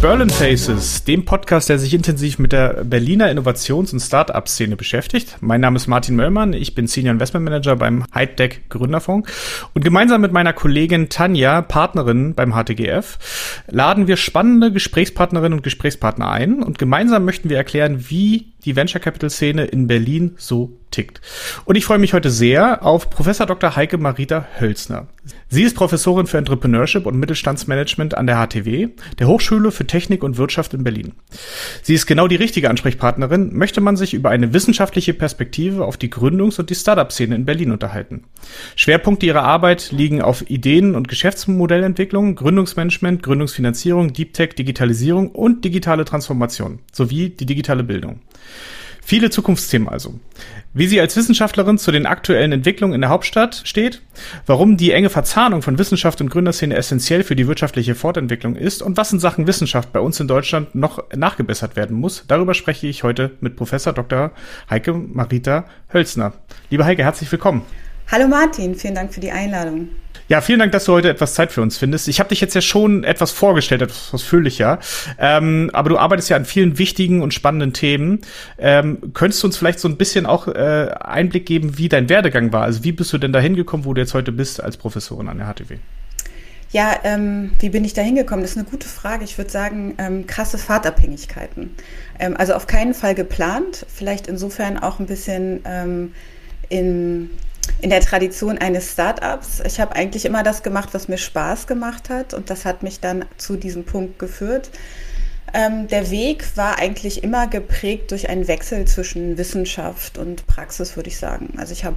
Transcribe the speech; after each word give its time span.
Berlin 0.00 0.28
Faces, 0.28 1.04
dem 1.04 1.24
Podcast, 1.24 1.68
der 1.68 1.78
sich 1.78 1.94
intensiv 1.94 2.38
mit 2.38 2.52
der 2.52 2.84
Berliner 2.84 3.30
Innovations- 3.30 3.92
und 3.92 4.00
Start-up-Szene 4.00 4.76
beschäftigt. 4.76 5.38
Mein 5.40 5.62
Name 5.62 5.76
ist 5.76 5.86
Martin 5.86 6.16
Möllmann, 6.16 6.52
ich 6.52 6.74
bin 6.74 6.86
Senior 6.86 7.14
Investment 7.14 7.44
Manager 7.44 7.76
beim 7.76 8.04
Hypedeck 8.12 8.68
Gründerfonds 8.68 9.30
und 9.74 9.84
gemeinsam 9.84 10.20
mit 10.20 10.32
meiner 10.32 10.52
Kollegin 10.52 11.08
Tanja, 11.08 11.62
Partnerin 11.62 12.34
beim 12.34 12.52
HTGF, 12.52 13.64
laden 13.68 14.06
wir 14.06 14.16
spannende 14.16 14.70
Gesprächspartnerinnen 14.70 15.58
und 15.58 15.62
Gesprächspartner 15.62 16.30
ein 16.30 16.62
und 16.62 16.78
gemeinsam 16.78 17.24
möchten 17.24 17.48
wir 17.48 17.56
erklären, 17.56 18.04
wie 18.08 18.52
die 18.66 18.76
Venture 18.76 19.00
Capital 19.00 19.30
Szene 19.30 19.64
in 19.64 19.86
Berlin 19.86 20.34
so 20.36 20.76
tickt. 20.90 21.20
Und 21.64 21.76
ich 21.76 21.84
freue 21.84 21.98
mich 21.98 22.12
heute 22.12 22.30
sehr 22.30 22.84
auf 22.84 23.10
Professor 23.10 23.46
Dr. 23.46 23.76
Heike 23.76 23.98
Marita 23.98 24.46
Hölzner. 24.60 25.06
Sie 25.48 25.62
ist 25.62 25.76
Professorin 25.76 26.26
für 26.26 26.38
Entrepreneurship 26.38 27.06
und 27.06 27.18
Mittelstandsmanagement 27.18 28.16
an 28.16 28.26
der 28.26 28.36
HTW, 28.36 28.88
der 29.18 29.28
Hochschule 29.28 29.72
für 29.72 29.86
Technik 29.86 30.22
und 30.22 30.36
Wirtschaft 30.38 30.74
in 30.74 30.84
Berlin. 30.84 31.12
Sie 31.82 31.94
ist 31.94 32.06
genau 32.06 32.28
die 32.28 32.36
richtige 32.36 32.70
Ansprechpartnerin, 32.70 33.56
möchte 33.56 33.80
man 33.80 33.96
sich 33.96 34.14
über 34.14 34.30
eine 34.30 34.52
wissenschaftliche 34.52 35.14
Perspektive 35.14 35.84
auf 35.84 35.96
die 35.96 36.10
Gründungs- 36.10 36.58
und 36.58 36.70
die 36.70 36.74
Startup-Szene 36.74 37.34
in 37.34 37.44
Berlin 37.44 37.72
unterhalten. 37.72 38.24
Schwerpunkte 38.76 39.26
ihrer 39.26 39.42
Arbeit 39.42 39.92
liegen 39.92 40.22
auf 40.22 40.48
Ideen- 40.48 40.94
und 40.94 41.08
Geschäftsmodellentwicklung, 41.08 42.36
Gründungsmanagement, 42.36 43.22
Gründungsfinanzierung, 43.22 44.12
Deep 44.12 44.32
Tech, 44.32 44.54
Digitalisierung 44.54 45.30
und 45.30 45.64
digitale 45.64 46.04
Transformation 46.04 46.78
sowie 46.92 47.30
die 47.30 47.46
digitale 47.46 47.82
Bildung. 47.84 48.20
Viele 49.06 49.30
Zukunftsthemen 49.30 49.88
also. 49.88 50.18
Wie 50.74 50.88
sie 50.88 51.00
als 51.00 51.16
Wissenschaftlerin 51.16 51.78
zu 51.78 51.92
den 51.92 52.06
aktuellen 52.06 52.50
Entwicklungen 52.50 52.92
in 52.92 53.00
der 53.02 53.10
Hauptstadt 53.10 53.62
steht, 53.64 54.02
warum 54.46 54.76
die 54.76 54.90
enge 54.90 55.10
Verzahnung 55.10 55.62
von 55.62 55.78
Wissenschaft 55.78 56.20
und 56.20 56.28
Gründerszene 56.28 56.74
essentiell 56.74 57.22
für 57.22 57.36
die 57.36 57.46
wirtschaftliche 57.46 57.94
Fortentwicklung 57.94 58.56
ist 58.56 58.82
und 58.82 58.96
was 58.96 59.12
in 59.12 59.20
Sachen 59.20 59.46
Wissenschaft 59.46 59.92
bei 59.92 60.00
uns 60.00 60.18
in 60.18 60.26
Deutschland 60.26 60.74
noch 60.74 61.04
nachgebessert 61.14 61.76
werden 61.76 61.96
muss, 61.96 62.24
darüber 62.26 62.52
spreche 62.52 62.88
ich 62.88 63.04
heute 63.04 63.30
mit 63.40 63.54
Professor 63.54 63.92
Dr. 63.92 64.32
Heike 64.68 64.92
Marita 64.92 65.66
Hölzner. 65.94 66.32
Liebe 66.70 66.84
Heike, 66.84 67.04
herzlich 67.04 67.30
willkommen. 67.30 67.62
Hallo 68.10 68.26
Martin, 68.26 68.74
vielen 68.74 68.96
Dank 68.96 69.14
für 69.14 69.20
die 69.20 69.30
Einladung. 69.30 69.88
Ja, 70.28 70.40
vielen 70.40 70.58
Dank, 70.58 70.72
dass 70.72 70.86
du 70.86 70.92
heute 70.92 71.08
etwas 71.08 71.34
Zeit 71.34 71.52
für 71.52 71.62
uns 71.62 71.78
findest. 71.78 72.08
Ich 72.08 72.18
habe 72.18 72.30
dich 72.30 72.40
jetzt 72.40 72.54
ja 72.54 72.60
schon 72.60 73.04
etwas 73.04 73.30
vorgestellt, 73.30 73.82
etwas 73.82 74.12
ausführlicher. 74.12 74.80
Ähm, 75.20 75.70
aber 75.72 75.88
du 75.88 75.98
arbeitest 75.98 76.30
ja 76.30 76.36
an 76.36 76.44
vielen 76.44 76.78
wichtigen 76.78 77.22
und 77.22 77.32
spannenden 77.32 77.72
Themen. 77.72 78.22
Ähm, 78.58 79.12
könntest 79.14 79.42
du 79.44 79.46
uns 79.46 79.56
vielleicht 79.56 79.78
so 79.78 79.86
ein 79.86 79.96
bisschen 79.96 80.26
auch 80.26 80.48
äh, 80.48 80.90
Einblick 81.00 81.46
geben, 81.46 81.78
wie 81.78 81.88
dein 81.88 82.08
Werdegang 82.08 82.52
war? 82.52 82.62
Also 82.62 82.82
wie 82.82 82.90
bist 82.90 83.12
du 83.12 83.18
denn 83.18 83.32
da 83.32 83.38
hingekommen, 83.38 83.86
wo 83.86 83.94
du 83.94 84.00
jetzt 84.00 84.14
heute 84.14 84.32
bist 84.32 84.60
als 84.60 84.76
Professorin 84.76 85.28
an 85.28 85.38
der 85.38 85.46
HTW? 85.46 85.76
Ja, 86.72 86.96
ähm, 87.04 87.52
wie 87.60 87.68
bin 87.68 87.84
ich 87.84 87.94
da 87.94 88.02
hingekommen? 88.02 88.42
Das 88.42 88.50
ist 88.50 88.58
eine 88.58 88.66
gute 88.66 88.88
Frage. 88.88 89.22
Ich 89.22 89.38
würde 89.38 89.50
sagen, 89.50 89.94
ähm, 89.98 90.26
krasse 90.26 90.58
Fahrtabhängigkeiten. 90.58 91.76
Ähm, 92.18 92.36
also 92.36 92.54
auf 92.54 92.66
keinen 92.66 92.94
Fall 92.94 93.14
geplant, 93.14 93.86
vielleicht 93.88 94.26
insofern 94.26 94.76
auch 94.76 94.98
ein 94.98 95.06
bisschen 95.06 95.60
ähm, 95.64 96.12
in 96.68 97.30
in 97.80 97.90
der 97.90 98.00
Tradition 98.00 98.58
eines 98.58 98.92
Startups. 98.92 99.60
Ich 99.66 99.80
habe 99.80 99.94
eigentlich 99.94 100.24
immer 100.24 100.42
das 100.42 100.62
gemacht, 100.62 100.90
was 100.92 101.08
mir 101.08 101.18
Spaß 101.18 101.66
gemacht 101.66 102.08
hat 102.08 102.34
und 102.34 102.50
das 102.50 102.64
hat 102.64 102.82
mich 102.82 103.00
dann 103.00 103.24
zu 103.36 103.56
diesem 103.56 103.84
Punkt 103.84 104.18
geführt. 104.18 104.70
Ähm, 105.54 105.86
der 105.88 106.10
Weg 106.10 106.44
war 106.56 106.78
eigentlich 106.78 107.22
immer 107.22 107.46
geprägt 107.46 108.10
durch 108.10 108.28
einen 108.28 108.48
Wechsel 108.48 108.84
zwischen 108.86 109.38
Wissenschaft 109.38 110.18
und 110.18 110.46
Praxis, 110.46 110.96
würde 110.96 111.08
ich 111.08 111.18
sagen. 111.18 111.54
Also 111.56 111.72
ich 111.72 111.84
habe 111.84 111.96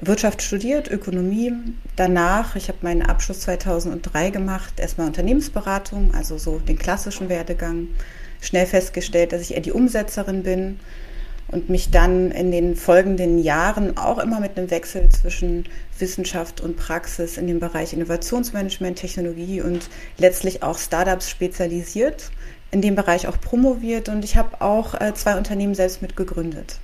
Wirtschaft 0.00 0.42
studiert, 0.42 0.90
Ökonomie. 0.90 1.52
Danach, 1.96 2.56
ich 2.56 2.68
habe 2.68 2.78
meinen 2.82 3.02
Abschluss 3.02 3.40
2003 3.40 4.30
gemacht, 4.30 4.74
erstmal 4.78 5.06
Unternehmensberatung, 5.06 6.12
also 6.14 6.38
so 6.38 6.58
den 6.58 6.78
klassischen 6.78 7.28
Werdegang. 7.28 7.88
Schnell 8.40 8.66
festgestellt, 8.66 9.32
dass 9.32 9.40
ich 9.40 9.54
eher 9.54 9.60
die 9.60 9.72
Umsetzerin 9.72 10.42
bin 10.42 10.80
und 11.48 11.68
mich 11.68 11.90
dann 11.90 12.30
in 12.30 12.50
den 12.50 12.76
folgenden 12.76 13.38
Jahren 13.38 13.96
auch 13.96 14.18
immer 14.18 14.40
mit 14.40 14.56
einem 14.56 14.70
Wechsel 14.70 15.08
zwischen 15.10 15.64
Wissenschaft 15.98 16.60
und 16.60 16.76
Praxis 16.76 17.36
in 17.36 17.46
dem 17.46 17.60
Bereich 17.60 17.92
Innovationsmanagement, 17.92 18.98
Technologie 18.98 19.60
und 19.60 19.88
letztlich 20.18 20.62
auch 20.62 20.78
Startups 20.78 21.28
spezialisiert, 21.28 22.30
in 22.70 22.80
dem 22.80 22.94
Bereich 22.94 23.26
auch 23.26 23.40
promoviert 23.40 24.08
und 24.08 24.24
ich 24.24 24.36
habe 24.36 24.60
auch 24.60 24.94
äh, 25.00 25.12
zwei 25.14 25.36
Unternehmen 25.36 25.74
selbst 25.74 26.00
mit 26.00 26.16
gegründet. 26.16 26.78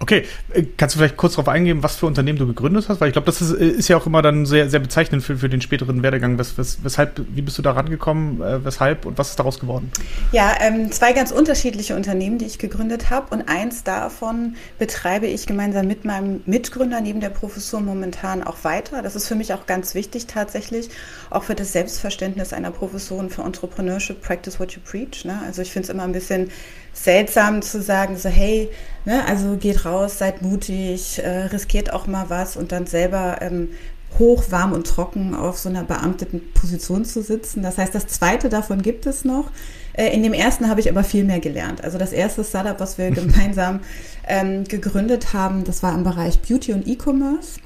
Okay, 0.00 0.24
äh, 0.52 0.62
kannst 0.76 0.94
du 0.94 1.00
vielleicht 1.00 1.16
kurz 1.16 1.34
darauf 1.34 1.48
eingehen, 1.48 1.82
was 1.82 1.96
für 1.96 2.06
Unternehmen 2.06 2.38
du 2.38 2.46
gegründet 2.46 2.88
hast? 2.88 3.00
Weil 3.00 3.08
ich 3.08 3.14
glaube, 3.14 3.26
das 3.26 3.40
ist, 3.40 3.52
äh, 3.52 3.66
ist, 3.66 3.88
ja 3.88 3.96
auch 3.96 4.06
immer 4.06 4.22
dann 4.22 4.46
sehr, 4.46 4.70
sehr 4.70 4.78
bezeichnend 4.78 5.24
für, 5.24 5.36
für 5.36 5.48
den 5.48 5.60
späteren 5.60 6.02
Werdegang. 6.04 6.38
Wes, 6.38 6.56
wes, 6.56 6.78
weshalb, 6.84 7.20
wie 7.34 7.42
bist 7.42 7.58
du 7.58 7.62
da 7.62 7.72
rangekommen? 7.72 8.40
Äh, 8.40 8.64
weshalb 8.64 9.06
und 9.06 9.18
was 9.18 9.30
ist 9.30 9.38
daraus 9.40 9.58
geworden? 9.58 9.90
Ja, 10.30 10.54
ähm, 10.60 10.92
zwei 10.92 11.12
ganz 11.12 11.32
unterschiedliche 11.32 11.96
Unternehmen, 11.96 12.38
die 12.38 12.44
ich 12.44 12.58
gegründet 12.58 13.10
habe. 13.10 13.34
Und 13.34 13.48
eins 13.48 13.82
davon 13.82 14.54
betreibe 14.78 15.26
ich 15.26 15.46
gemeinsam 15.46 15.88
mit 15.88 16.04
meinem 16.04 16.42
Mitgründer 16.46 17.00
neben 17.00 17.20
der 17.20 17.30
Professur 17.30 17.80
momentan 17.80 18.44
auch 18.44 18.62
weiter. 18.62 19.02
Das 19.02 19.16
ist 19.16 19.26
für 19.26 19.34
mich 19.34 19.52
auch 19.52 19.66
ganz 19.66 19.96
wichtig 19.96 20.26
tatsächlich, 20.26 20.90
auch 21.30 21.42
für 21.42 21.56
das 21.56 21.72
Selbstverständnis 21.72 22.52
einer 22.52 22.70
Professorin 22.70 23.30
für 23.30 23.42
Entrepreneurship, 23.42 24.22
Practice 24.22 24.60
What 24.60 24.72
You 24.72 24.80
Preach. 24.84 25.24
Ne? 25.24 25.40
Also 25.44 25.62
ich 25.62 25.72
finde 25.72 25.86
es 25.86 25.90
immer 25.90 26.04
ein 26.04 26.12
bisschen 26.12 26.50
seltsam 26.92 27.62
zu 27.62 27.80
sagen, 27.80 28.16
so 28.16 28.28
hey, 28.28 28.70
ne, 29.08 29.26
also 29.26 29.56
geht 29.56 29.86
raus, 29.86 30.18
seid 30.18 30.42
mutig, 30.42 31.18
äh, 31.18 31.46
riskiert 31.46 31.92
auch 31.92 32.06
mal 32.06 32.26
was 32.28 32.56
und 32.56 32.72
dann 32.72 32.86
selber 32.86 33.38
ähm, 33.40 33.70
hoch, 34.18 34.44
warm 34.50 34.72
und 34.72 34.86
trocken 34.86 35.34
auf 35.34 35.58
so 35.58 35.68
einer 35.70 35.82
beamteten 35.82 36.52
Position 36.52 37.04
zu 37.04 37.22
sitzen. 37.22 37.62
Das 37.62 37.78
heißt, 37.78 37.94
das 37.94 38.06
zweite 38.06 38.50
davon 38.50 38.82
gibt 38.82 39.06
es 39.06 39.24
noch. 39.24 39.50
Äh, 39.94 40.14
in 40.14 40.22
dem 40.22 40.34
ersten 40.34 40.68
habe 40.68 40.80
ich 40.80 40.90
aber 40.90 41.04
viel 41.04 41.24
mehr 41.24 41.40
gelernt. 41.40 41.82
Also 41.82 41.96
das 41.96 42.12
erste 42.12 42.44
Startup, 42.44 42.78
was 42.78 42.98
wir 42.98 43.10
gemeinsam 43.22 43.80
ähm, 44.26 44.64
gegründet 44.64 45.32
haben, 45.32 45.64
das 45.64 45.82
war 45.82 45.94
im 45.94 46.04
Bereich 46.04 46.40
Beauty 46.40 46.74
und 46.74 46.86
E-Commerce. 46.86 47.60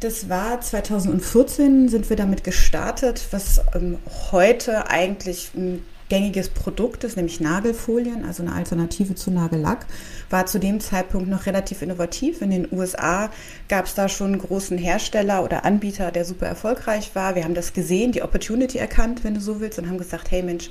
Das 0.00 0.30
war 0.30 0.60
2014, 0.60 1.88
sind 1.88 2.08
wir 2.08 2.16
damit 2.16 2.44
gestartet, 2.44 3.28
was 3.30 3.60
ähm, 3.74 3.98
heute 4.32 4.88
eigentlich 4.90 5.52
ein 5.54 5.84
gängiges 6.12 6.50
Produkt 6.50 7.04
ist, 7.04 7.16
nämlich 7.16 7.40
Nagelfolien, 7.40 8.26
also 8.26 8.42
eine 8.42 8.52
Alternative 8.52 9.14
zu 9.14 9.30
Nagellack, 9.30 9.86
war 10.28 10.44
zu 10.44 10.60
dem 10.60 10.78
Zeitpunkt 10.78 11.26
noch 11.26 11.46
relativ 11.46 11.80
innovativ. 11.80 12.42
In 12.42 12.50
den 12.50 12.68
USA 12.70 13.30
gab 13.70 13.86
es 13.86 13.94
da 13.94 14.10
schon 14.10 14.32
einen 14.32 14.42
großen 14.42 14.76
Hersteller 14.76 15.42
oder 15.42 15.64
Anbieter, 15.64 16.10
der 16.10 16.26
super 16.26 16.44
erfolgreich 16.44 17.14
war. 17.14 17.34
Wir 17.34 17.44
haben 17.44 17.54
das 17.54 17.72
gesehen, 17.72 18.12
die 18.12 18.20
Opportunity 18.20 18.76
erkannt, 18.76 19.24
wenn 19.24 19.32
du 19.32 19.40
so 19.40 19.58
willst, 19.60 19.78
und 19.78 19.88
haben 19.88 19.96
gesagt, 19.96 20.30
hey 20.30 20.42
Mensch, 20.42 20.68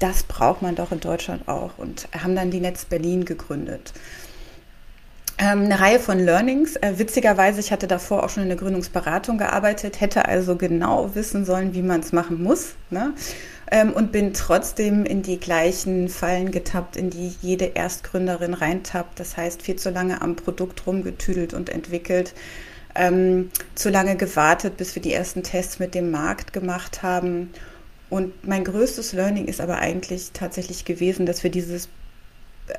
das 0.00 0.24
braucht 0.24 0.60
man 0.60 0.74
doch 0.74 0.90
in 0.90 0.98
Deutschland 0.98 1.46
auch 1.46 1.78
und 1.78 2.08
haben 2.12 2.34
dann 2.34 2.50
die 2.50 2.58
Netz 2.58 2.84
Berlin 2.84 3.24
gegründet 3.24 3.92
eine 5.48 5.80
Reihe 5.80 5.98
von 5.98 6.18
Learnings. 6.18 6.76
Äh, 6.76 6.98
witzigerweise, 6.98 7.60
ich 7.60 7.72
hatte 7.72 7.86
davor 7.86 8.24
auch 8.24 8.28
schon 8.28 8.42
in 8.42 8.48
der 8.48 8.58
Gründungsberatung 8.58 9.38
gearbeitet, 9.38 10.00
hätte 10.00 10.26
also 10.26 10.56
genau 10.56 11.14
wissen 11.14 11.44
sollen, 11.44 11.74
wie 11.74 11.82
man 11.82 12.00
es 12.00 12.12
machen 12.12 12.42
muss. 12.42 12.74
Ne? 12.90 13.14
ähm, 13.70 13.92
und 13.92 14.12
bin 14.12 14.32
trotzdem 14.32 15.04
in 15.04 15.22
die 15.22 15.38
gleichen 15.38 16.08
Fallen 16.08 16.50
getappt, 16.50 16.96
in 16.96 17.10
die 17.10 17.32
jede 17.40 17.66
Erstgründerin 17.66 18.54
reintappt. 18.54 19.20
Das 19.20 19.36
heißt, 19.36 19.62
viel 19.62 19.76
zu 19.76 19.90
lange 19.90 20.20
am 20.22 20.36
Produkt 20.36 20.86
rumgetüdelt 20.86 21.54
und 21.54 21.70
entwickelt. 21.70 22.34
Ähm, 22.94 23.50
zu 23.76 23.88
lange 23.88 24.16
gewartet, 24.16 24.76
bis 24.76 24.96
wir 24.96 25.02
die 25.02 25.12
ersten 25.12 25.44
Tests 25.44 25.78
mit 25.78 25.94
dem 25.94 26.10
Markt 26.10 26.52
gemacht 26.52 27.04
haben. 27.04 27.50
Und 28.08 28.46
mein 28.46 28.64
größtes 28.64 29.12
Learning 29.12 29.46
ist 29.46 29.60
aber 29.60 29.78
eigentlich 29.78 30.30
tatsächlich 30.32 30.84
gewesen, 30.84 31.24
dass 31.24 31.44
wir 31.44 31.50
dieses 31.50 31.88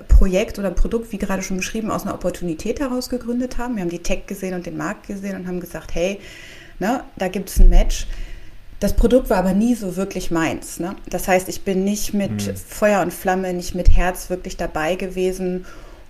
Projekt 0.07 0.59
oder 0.59 0.71
Produkt, 0.71 1.11
wie 1.11 1.17
gerade 1.17 1.41
schon 1.41 1.57
beschrieben, 1.57 1.91
aus 1.91 2.03
einer 2.03 2.13
Opportunität 2.13 2.79
heraus 2.79 3.09
gegründet 3.09 3.57
haben. 3.57 3.75
Wir 3.75 3.81
haben 3.81 3.89
die 3.89 3.99
Tech 3.99 4.25
gesehen 4.27 4.53
und 4.53 4.65
den 4.65 4.77
Markt 4.77 5.07
gesehen 5.07 5.35
und 5.35 5.47
haben 5.47 5.59
gesagt, 5.59 5.95
hey, 5.95 6.19
ne, 6.79 7.03
da 7.17 7.27
gibt 7.27 7.49
es 7.49 7.59
ein 7.59 7.69
Match. 7.69 8.07
Das 8.79 8.95
Produkt 8.95 9.29
war 9.29 9.37
aber 9.37 9.53
nie 9.53 9.75
so 9.75 9.95
wirklich 9.95 10.31
meins. 10.31 10.79
Ne? 10.79 10.95
Das 11.07 11.27
heißt, 11.27 11.49
ich 11.49 11.61
bin 11.61 11.83
nicht 11.83 12.13
mit 12.13 12.47
mhm. 12.47 12.55
Feuer 12.55 13.01
und 13.01 13.13
Flamme, 13.13 13.53
nicht 13.53 13.75
mit 13.75 13.95
Herz 13.95 14.29
wirklich 14.29 14.57
dabei 14.57 14.95
gewesen. 14.95 15.65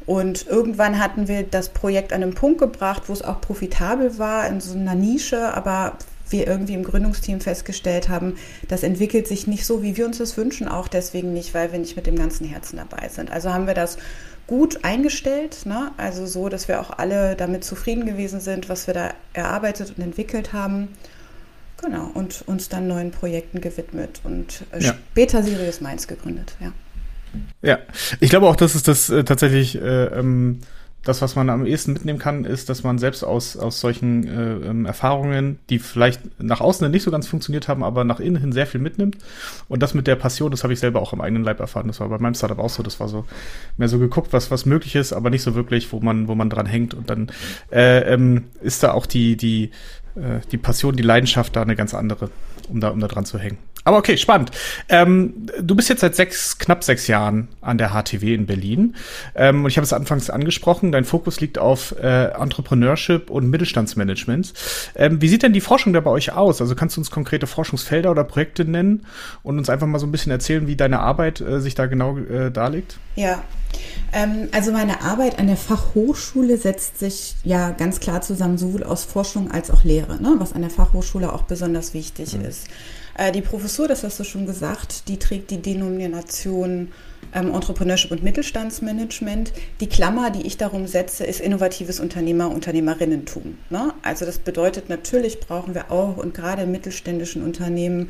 Und 0.06 0.48
irgendwann 0.48 1.00
hatten 1.00 1.28
wir 1.28 1.44
das 1.44 1.70
Projekt 1.70 2.14
an 2.14 2.24
einen 2.24 2.34
Punkt 2.34 2.60
gebracht, 2.60 3.04
wo 3.08 3.14
es 3.14 3.22
auch 3.22 3.42
profitabel 3.42 4.18
war 4.18 4.48
in 4.48 4.62
so 4.62 4.78
einer 4.78 4.96
Nische, 4.96 5.54
aber 5.54 5.98
wir 6.32 6.48
irgendwie 6.48 6.74
im 6.74 6.84
Gründungsteam 6.84 7.42
festgestellt 7.42 8.10
haben, 8.10 8.36
das 8.68 8.84
entwickelt 8.84 9.28
sich 9.28 9.48
nicht 9.48 9.66
so, 9.66 9.84
wie 9.84 9.98
wir 9.98 10.06
uns 10.06 10.18
das 10.18 10.38
wünschen, 10.38 10.68
auch 10.68 10.88
deswegen 10.88 11.34
nicht, 11.34 11.54
weil 11.54 11.72
wir 11.72 11.80
nicht 11.80 11.96
mit 11.96 12.08
dem 12.08 12.16
ganzen 12.16 12.48
Herzen 12.48 12.78
dabei 12.78 13.10
sind. 13.10 13.32
Also 13.32 13.54
haben 13.54 13.68
wir 13.68 13.74
das 13.74 13.98
gut 14.48 14.84
eingestellt, 14.84 15.66
ne? 15.66 15.92
also 15.98 16.26
so, 16.26 16.50
dass 16.50 16.68
wir 16.68 16.82
auch 16.82 16.98
alle 16.98 17.36
damit 17.36 17.64
zufrieden 17.64 18.06
gewesen 18.06 18.42
sind, 18.42 18.70
was 18.70 18.88
wir 18.88 18.94
da 18.94 19.14
erarbeitet 19.34 19.94
und 19.96 20.04
entwickelt 20.04 20.54
haben. 20.54 20.90
Genau, 21.82 22.12
und 22.14 22.44
uns 22.46 22.70
dann 22.70 22.88
neuen 22.88 23.12
Projekten 23.12 23.60
gewidmet 23.60 24.22
und 24.24 24.64
äh, 24.72 24.84
ja. 24.84 24.94
später 25.12 25.42
Sirius 25.42 25.82
Mainz 25.82 26.08
gegründet, 26.08 26.56
ja. 26.60 26.72
Ja, 27.62 27.80
ich 28.20 28.30
glaube 28.30 28.48
auch, 28.48 28.56
dass 28.56 28.76
es 28.76 28.84
das 28.84 29.10
äh, 29.10 29.24
tatsächlich 29.24 29.82
äh, 29.82 30.06
ähm, 30.06 30.60
das, 31.04 31.22
was 31.22 31.36
man 31.36 31.50
am 31.50 31.66
ehesten 31.66 31.94
mitnehmen 31.94 32.20
kann, 32.20 32.46
ist, 32.46 32.70
dass 32.70 32.84
man 32.84 33.00
selbst 33.00 33.24
aus, 33.24 33.58
aus 33.58 33.80
solchen 33.80 34.28
äh, 34.28 34.70
ähm, 34.70 34.86
Erfahrungen, 34.86 35.58
die 35.70 35.80
vielleicht 35.80 36.22
nach 36.40 36.62
außen 36.62 36.90
nicht 36.92 37.04
so 37.04 37.10
ganz 37.10 37.28
funktioniert 37.28 37.68
haben, 37.68 37.84
aber 37.84 38.04
nach 38.04 38.20
innen 38.20 38.38
hin 38.38 38.52
sehr 38.52 38.68
viel 38.68 38.80
mitnimmt. 38.80 39.18
Und 39.68 39.82
das 39.82 39.96
mit 39.96 40.06
der 40.06 40.16
Passion, 40.16 40.52
das 40.52 40.64
habe 40.64 40.74
ich 40.74 40.80
selber 40.80 41.02
auch 41.02 41.14
im 41.14 41.22
eigenen 41.22 41.44
Leib 41.44 41.60
erfahren. 41.60 41.88
Das 41.88 42.00
war 42.00 42.10
bei 42.10 42.20
meinem 42.20 42.36
Startup 42.36 42.60
auch 42.60 42.70
so. 42.70 42.84
Das 42.84 43.00
war 43.00 43.08
so 43.08 43.26
mehr 43.78 43.88
so 43.88 43.98
geguckt, 43.98 44.32
was, 44.32 44.52
was 44.52 44.68
möglich 44.68 44.96
ist, 44.96 45.12
aber 45.12 45.32
nicht 45.32 45.42
so 45.42 45.56
wirklich, 45.56 45.92
wo 45.92 46.00
man, 46.00 46.28
wo 46.28 46.36
man 46.36 46.52
dran 46.52 46.68
hängt. 46.68 46.94
Und 46.94 47.10
dann 47.10 47.32
äh, 47.72 48.14
ähm, 48.14 48.46
ist 48.62 48.84
da 48.84 48.92
auch 48.92 49.08
die, 49.08 49.38
die, 49.38 49.72
äh, 50.16 50.42
die 50.52 50.58
Passion, 50.58 50.96
die 50.96 51.04
Leidenschaft 51.04 51.56
da 51.56 51.64
eine 51.64 51.76
ganz 51.76 51.96
andere, 51.96 52.30
um 52.70 52.80
da, 52.80 52.90
um 52.90 53.00
da 53.00 53.08
dran 53.08 53.26
zu 53.26 53.40
hängen. 53.40 53.58
Aber 53.84 53.98
okay, 53.98 54.16
spannend. 54.18 54.52
Ähm, 54.90 55.48
du 55.60 55.76
bist 55.76 55.90
jetzt 55.90 56.02
seit 56.02 56.16
sechs, 56.16 56.60
knapp 56.60 56.84
sechs 56.84 57.08
Jahren 57.08 57.48
an 57.62 57.78
der 57.78 57.90
HTW 57.90 58.34
in 58.34 58.46
Berlin. 58.46 58.96
Ähm, 59.34 59.64
und 59.64 59.70
ich 59.70 59.78
habe 59.78 59.86
es 59.86 59.94
anfangs 59.94 60.30
angesprochen, 60.30 60.92
dein 60.92 61.04
Fokus 61.04 61.42
liegt 61.42 61.58
auf 61.58 61.96
äh, 62.00 62.26
Entrepreneurship 62.28 63.30
und 63.30 63.50
Mittelstandsmanagement. 63.50 64.54
Ähm, 64.96 65.22
wie 65.22 65.28
sieht 65.28 65.44
denn 65.44 65.54
die 65.54 65.62
Forschung 65.62 65.94
da 65.94 66.00
bei 66.00 66.12
euch 66.12 66.32
aus? 66.32 66.62
Also 66.62 66.76
kannst 66.76 66.98
du 66.98 67.02
uns 67.02 67.10
konkrete 67.10 67.48
Forschungsfelder 67.48 68.12
oder 68.12 68.24
Projekte 68.24 68.66
nennen 68.66 69.06
und 69.42 69.58
uns 69.58 69.70
einfach 69.70 69.88
mal 69.88 70.00
so 70.00 70.06
ein 70.06 70.12
bisschen 70.12 70.32
erzählen, 70.32 70.68
wie 70.68 70.76
deine 70.76 71.00
Arbeit 71.00 71.42
äh, 71.42 71.60
sich 71.60 71.74
da 71.74 71.88
genau 71.88 72.18
äh, 72.18 72.52
darlegt? 72.52 72.98
Ja, 73.16 73.44
ähm, 74.14 74.50
also 74.52 74.72
meine 74.72 75.02
Arbeit 75.02 75.40
an 75.40 75.48
der 75.48 75.58
Fachhochschule 75.58 76.58
setzt 76.58 77.00
sich 77.00 77.36
ja 77.44 77.72
ganz 77.72 78.00
klar 78.00 78.22
zusammen, 78.22 78.58
sowohl 78.58 78.84
aus 78.84 79.06
Forschung 79.06 79.50
als 79.50 79.72
auch 79.72 79.84
Lehre, 79.84 80.22
ne? 80.22 80.36
was 80.38 80.54
an 80.54 80.62
der 80.62 80.70
Fachhochschule 80.70 81.34
auch 81.34 81.44
besonders 81.44 81.94
wichtig 81.94 82.38
mhm. 82.38 82.46
ist. 82.46 82.68
Äh, 83.18 83.32
die 83.32 83.42
Professur, 83.42 83.88
das 83.88 84.04
hast 84.04 84.20
du 84.20 84.24
schon 84.24 84.46
gesagt, 84.46 85.08
die 85.08 85.18
trägt 85.18 85.52
die 85.52 85.62
Denomination 85.62 86.90
ähm, 87.34 87.54
Entrepreneurship 87.54 88.12
und 88.12 88.24
Mittelstandsmanagement. 88.24 89.54
Die 89.80 89.88
Klammer, 89.88 90.32
die 90.32 90.46
ich 90.46 90.58
darum 90.58 90.88
setze, 90.88 91.26
ist 91.26 91.40
innovatives 91.40 92.00
Unternehmer, 92.00 92.52
Unternehmerinnentum. 92.52 93.58
Ne? 93.70 93.94
Also 94.02 94.26
das 94.26 94.40
bedeutet, 94.40 94.90
natürlich 94.90 95.40
brauchen 95.40 95.76
wir 95.76 95.92
auch 95.92 96.18
und 96.18 96.34
gerade 96.34 96.64
in 96.64 96.72
mittelständischen 96.72 97.44
Unternehmen 97.44 98.10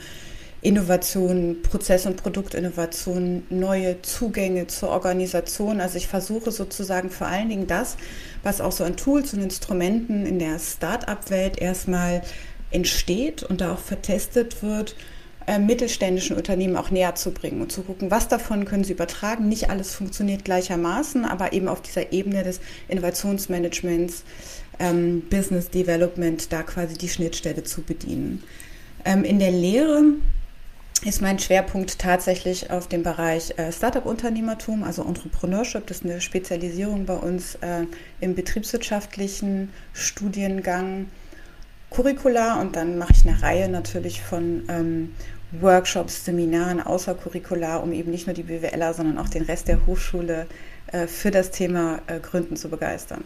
Innovation, 0.63 1.63
Prozess- 1.63 2.05
und 2.05 2.17
Produktinnovation, 2.17 3.43
neue 3.49 3.99
Zugänge 4.03 4.67
zur 4.67 4.89
Organisation. 4.89 5.81
Also 5.81 5.97
ich 5.97 6.07
versuche 6.07 6.51
sozusagen 6.51 7.09
vor 7.09 7.25
allen 7.25 7.49
Dingen 7.49 7.65
das, 7.65 7.97
was 8.43 8.61
auch 8.61 8.71
so 8.71 8.83
an 8.83 8.95
Tools 8.95 9.33
und 9.33 9.41
Instrumenten 9.41 10.27
in 10.27 10.37
der 10.37 10.59
Start-up-Welt 10.59 11.59
erstmal 11.59 12.21
entsteht 12.71 13.43
und 13.43 13.61
da 13.61 13.73
auch 13.73 13.79
vertestet 13.79 14.63
wird, 14.63 14.95
äh, 15.47 15.59
mittelständischen 15.59 16.35
Unternehmen 16.35 16.77
auch 16.77 16.91
näher 16.91 17.15
zu 17.15 17.31
bringen 17.31 17.61
und 17.61 17.71
zu 17.71 17.81
gucken, 17.81 18.11
was 18.11 18.27
davon 18.27 18.65
können 18.65 18.83
sie 18.83 18.93
übertragen. 18.93 19.49
Nicht 19.49 19.69
alles 19.69 19.93
funktioniert 19.95 20.45
gleichermaßen, 20.45 21.25
aber 21.25 21.53
eben 21.53 21.67
auf 21.67 21.81
dieser 21.81 22.11
Ebene 22.13 22.43
des 22.43 22.61
Innovationsmanagements, 22.87 24.23
ähm, 24.79 25.23
Business 25.29 25.69
Development, 25.69 26.51
da 26.51 26.63
quasi 26.63 26.95
die 26.97 27.09
Schnittstelle 27.09 27.63
zu 27.63 27.81
bedienen. 27.81 28.43
Ähm, 29.03 29.23
in 29.23 29.39
der 29.39 29.51
Lehre 29.51 30.03
ist 31.03 31.21
mein 31.21 31.39
Schwerpunkt 31.39 31.97
tatsächlich 31.97 32.69
auf 32.69 32.87
dem 32.87 33.01
Bereich 33.01 33.57
äh, 33.57 33.71
Startup-Unternehmertum, 33.71 34.83
also 34.83 35.03
Entrepreneurship. 35.03 35.87
Das 35.87 35.97
ist 35.97 36.05
eine 36.05 36.21
Spezialisierung 36.21 37.05
bei 37.05 37.15
uns 37.15 37.55
äh, 37.55 37.85
im 38.19 38.35
betriebswirtschaftlichen 38.35 39.69
Studiengang. 39.93 41.07
Curricula 41.91 42.59
und 42.59 42.75
dann 42.75 42.97
mache 42.97 43.11
ich 43.13 43.27
eine 43.27 43.41
Reihe 43.41 43.69
natürlich 43.69 44.21
von 44.21 44.63
ähm, 44.69 45.13
Workshops, 45.51 46.25
Seminaren 46.25 46.81
außercurricular, 46.81 47.83
um 47.83 47.91
eben 47.91 48.11
nicht 48.11 48.25
nur 48.25 48.33
die 48.33 48.43
BWLer, 48.43 48.93
sondern 48.93 49.17
auch 49.17 49.29
den 49.29 49.43
Rest 49.43 49.67
der 49.67 49.85
Hochschule 49.85 50.47
äh, 50.87 51.07
für 51.07 51.31
das 51.31 51.51
Thema 51.51 51.99
äh, 52.07 52.19
Gründen 52.19 52.55
zu 52.55 52.69
begeistern. 52.69 53.23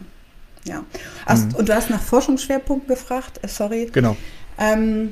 Ja. 0.65 0.83
Ach, 1.25 1.37
mhm. 1.37 1.55
Und 1.55 1.69
du 1.69 1.75
hast 1.75 1.89
nach 1.89 2.01
Forschungsschwerpunkten 2.01 2.87
gefragt, 2.87 3.39
äh, 3.43 3.47
sorry. 3.47 3.89
Genau. 3.93 4.17
Ähm, 4.57 5.11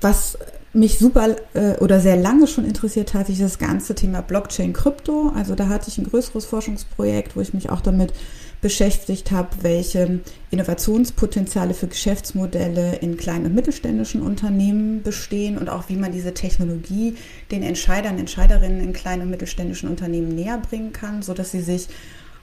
was 0.00 0.36
mich 0.72 0.98
super 0.98 1.36
äh, 1.54 1.76
oder 1.76 2.00
sehr 2.00 2.16
lange 2.16 2.46
schon 2.46 2.64
interessiert 2.64 3.14
hat, 3.14 3.28
ist 3.28 3.40
das 3.40 3.58
ganze 3.58 3.94
Thema 3.94 4.22
Blockchain 4.22 4.72
Krypto. 4.72 5.32
Also 5.34 5.54
da 5.54 5.68
hatte 5.68 5.88
ich 5.88 5.98
ein 5.98 6.04
größeres 6.04 6.44
Forschungsprojekt, 6.46 7.36
wo 7.36 7.40
ich 7.40 7.54
mich 7.54 7.70
auch 7.70 7.80
damit 7.80 8.12
beschäftigt 8.60 9.30
habe, 9.30 9.48
welche 9.62 10.20
Innovationspotenziale 10.50 11.74
für 11.74 11.86
Geschäftsmodelle 11.86 12.96
in 12.96 13.16
kleinen 13.16 13.46
und 13.46 13.54
mittelständischen 13.54 14.20
Unternehmen 14.20 15.02
bestehen 15.02 15.58
und 15.58 15.68
auch 15.68 15.88
wie 15.88 15.96
man 15.96 16.12
diese 16.12 16.34
Technologie 16.34 17.16
den 17.50 17.62
Entscheidern, 17.62 18.18
Entscheiderinnen 18.18 18.80
in 18.80 18.92
kleinen 18.92 19.22
und 19.22 19.30
mittelständischen 19.30 19.88
Unternehmen 19.88 20.34
näher 20.34 20.58
bringen 20.58 20.92
kann, 20.92 21.22
sodass 21.22 21.52
sie 21.52 21.60
sich 21.60 21.88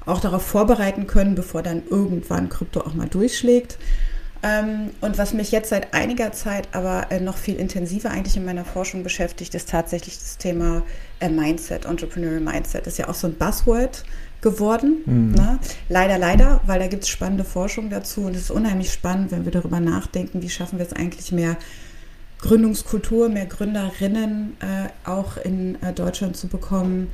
auch 0.06 0.22
darauf 0.22 0.44
vorbereiten 0.44 1.08
können, 1.08 1.36
bevor 1.36 1.64
dann 1.64 1.84
irgendwann 1.90 2.50
Krypto 2.50 2.82
auch 2.82 2.94
mal 2.94 3.08
durchschlägt. 3.08 3.78
Ähm, 4.44 4.92
und 5.02 5.18
was 5.18 5.34
mich 5.34 5.52
jetzt 5.52 5.70
seit 5.70 5.94
einiger 5.94 6.32
Zeit 6.32 6.68
aber 6.72 7.08
äh, 7.12 7.20
noch 7.20 7.38
viel 7.38 7.56
intensiver 7.56 8.12
eigentlich 8.12 8.38
in 8.38 8.46
meiner 8.46 8.64
Forschung 8.66 9.02
beschäftigt, 9.02 9.56
ist 9.56 9.70
tatsächlich 9.70 10.20
das 10.20 10.38
Thema 10.38 10.84
äh, 11.20 11.30
Mindset, 11.30 11.86
Entrepreneurial 11.86 12.42
Mindset. 12.42 12.86
Das 12.86 12.94
ist 12.94 13.00
ja 13.00 13.10
auch 13.10 13.16
so 13.16 13.28
ein 13.28 13.34
Buzzword 13.34 14.04
geworden. 14.46 15.02
Mhm. 15.06 15.32
Ne? 15.32 15.60
Leider, 15.90 16.18
leider, 16.18 16.62
weil 16.66 16.80
da 16.80 16.88
gibt 16.88 17.04
es 17.04 17.10
spannende 17.10 17.44
Forschung 17.44 17.90
dazu 17.90 18.22
und 18.22 18.36
es 18.36 18.44
ist 18.44 18.52
unheimlich 18.52 18.94
spannend, 18.94 19.32
wenn 19.32 19.44
wir 19.44 19.52
darüber 19.52 19.80
nachdenken, 19.80 20.42
wie 20.44 20.50
schaffen 20.50 20.78
wir 20.78 20.86
es 20.86 20.94
eigentlich 20.94 21.32
mehr 21.32 21.58
Gründungskultur, 22.40 23.28
mehr 23.28 23.48
Gründerinnen 23.48 24.56
äh, 24.60 25.10
auch 25.10 25.38
in 25.38 25.82
äh, 25.82 25.94
Deutschland 25.94 26.38
zu 26.38 26.48
bekommen. 26.48 27.08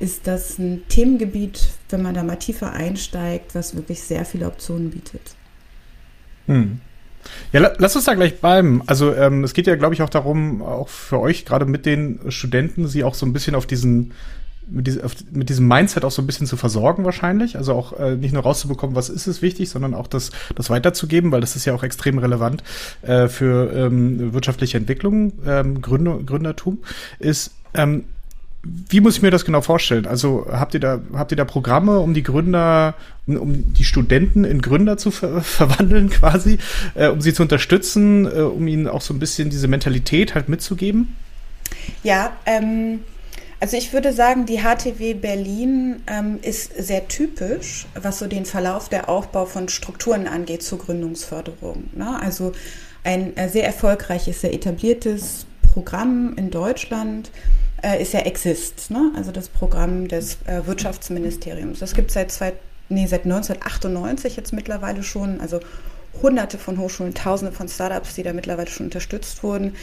Ist 0.00 0.26
das 0.26 0.58
ein 0.58 0.82
Themengebiet, 0.88 1.68
wenn 1.88 2.02
man 2.02 2.14
da 2.14 2.24
mal 2.24 2.36
tiefer 2.36 2.72
einsteigt, 2.72 3.54
was 3.54 3.76
wirklich 3.76 4.02
sehr 4.02 4.24
viele 4.24 4.46
Optionen 4.46 4.90
bietet? 4.90 5.36
Hm. 6.46 6.80
Ja, 7.52 7.72
lass 7.78 7.94
uns 7.94 8.06
da 8.06 8.14
gleich 8.14 8.40
bleiben. 8.40 8.82
Also 8.86 9.14
ähm, 9.14 9.44
es 9.44 9.52
geht 9.52 9.66
ja, 9.66 9.76
glaube 9.76 9.94
ich, 9.94 10.02
auch 10.02 10.08
darum, 10.08 10.62
auch 10.62 10.88
für 10.88 11.20
euch, 11.20 11.44
gerade 11.44 11.66
mit 11.66 11.86
den 11.86 12.20
Studenten, 12.28 12.88
sie 12.88 13.04
auch 13.04 13.14
so 13.14 13.26
ein 13.26 13.32
bisschen 13.32 13.54
auf 13.54 13.66
diesen 13.66 14.12
mit, 14.68 14.86
diese, 14.86 15.02
mit 15.30 15.48
diesem 15.48 15.68
Mindset 15.68 16.04
auch 16.04 16.10
so 16.10 16.22
ein 16.22 16.26
bisschen 16.26 16.46
zu 16.46 16.56
versorgen 16.56 17.04
wahrscheinlich. 17.04 17.56
Also 17.56 17.74
auch 17.74 17.98
äh, 17.98 18.16
nicht 18.16 18.32
nur 18.32 18.42
rauszubekommen, 18.42 18.96
was 18.96 19.08
ist 19.08 19.26
es 19.26 19.42
wichtig, 19.42 19.70
sondern 19.70 19.94
auch 19.94 20.06
das, 20.06 20.30
das 20.54 20.70
weiterzugeben, 20.70 21.32
weil 21.32 21.40
das 21.40 21.56
ist 21.56 21.64
ja 21.64 21.74
auch 21.74 21.82
extrem 21.82 22.18
relevant 22.18 22.62
äh, 23.02 23.28
für 23.28 23.72
ähm, 23.72 24.32
wirtschaftliche 24.32 24.78
Entwicklung, 24.78 25.32
ähm, 25.46 25.80
Gründer, 25.80 26.18
Gründertum, 26.24 26.78
ist 27.18 27.52
ähm, 27.74 28.04
wie 28.88 29.00
muss 29.00 29.16
ich 29.16 29.22
mir 29.22 29.30
das 29.30 29.44
genau 29.44 29.60
vorstellen? 29.60 30.06
Also 30.06 30.46
habt 30.50 30.74
ihr 30.74 30.80
da 30.80 31.00
habt 31.12 31.30
ihr 31.30 31.36
da 31.36 31.44
Programme, 31.44 32.00
um 32.00 32.14
die 32.14 32.22
Gründer, 32.22 32.94
um, 33.26 33.36
um 33.36 33.74
die 33.74 33.84
Studenten 33.84 34.44
in 34.44 34.60
Gründer 34.60 34.96
zu 34.96 35.10
ver 35.10 35.40
verwandeln 35.42 36.10
quasi, 36.10 36.58
äh, 36.94 37.08
um 37.08 37.20
sie 37.20 37.32
zu 37.32 37.42
unterstützen, 37.42 38.26
äh, 38.26 38.40
um 38.40 38.66
ihnen 38.66 38.88
auch 38.88 39.02
so 39.02 39.14
ein 39.14 39.18
bisschen 39.18 39.50
diese 39.50 39.68
Mentalität 39.68 40.34
halt 40.34 40.48
mitzugeben? 40.48 41.14
Ja, 42.02 42.32
ähm, 42.46 43.00
also 43.58 43.76
ich 43.76 43.92
würde 43.92 44.12
sagen, 44.12 44.44
die 44.44 44.58
HTW 44.58 45.14
Berlin 45.14 46.02
ähm, 46.06 46.38
ist 46.42 46.72
sehr 46.76 47.08
typisch, 47.08 47.86
was 47.94 48.18
so 48.18 48.26
den 48.26 48.44
Verlauf 48.44 48.88
der 48.88 49.08
Aufbau 49.08 49.46
von 49.46 49.68
Strukturen 49.68 50.26
angeht 50.26 50.62
zur 50.62 50.78
Gründungsförderung. 50.78 51.88
Ne? 51.94 52.20
Also 52.20 52.52
ein 53.02 53.36
äh, 53.36 53.48
sehr 53.48 53.64
erfolgreiches, 53.64 54.42
sehr 54.42 54.52
etabliertes 54.52 55.46
Programm 55.62 56.34
in 56.36 56.50
Deutschland 56.50 57.30
äh, 57.82 58.02
ist 58.02 58.12
ja 58.12 58.20
Exist, 58.20 58.90
ne? 58.90 59.12
also 59.16 59.32
das 59.32 59.48
Programm 59.48 60.08
des 60.08 60.38
äh, 60.46 60.66
Wirtschaftsministeriums. 60.66 61.78
Das 61.78 61.94
gibt 61.94 62.14
es 62.14 62.34
seit, 62.34 62.54
nee, 62.88 63.06
seit 63.06 63.24
1998 63.24 64.36
jetzt 64.36 64.52
mittlerweile 64.52 65.02
schon, 65.02 65.40
also 65.40 65.60
hunderte 66.22 66.58
von 66.58 66.78
Hochschulen, 66.78 67.14
tausende 67.14 67.52
von 67.52 67.68
Startups, 67.68 68.14
die 68.14 68.22
da 68.22 68.32
mittlerweile 68.32 68.68
schon 68.68 68.86
unterstützt 68.86 69.42
wurden. 69.42 69.74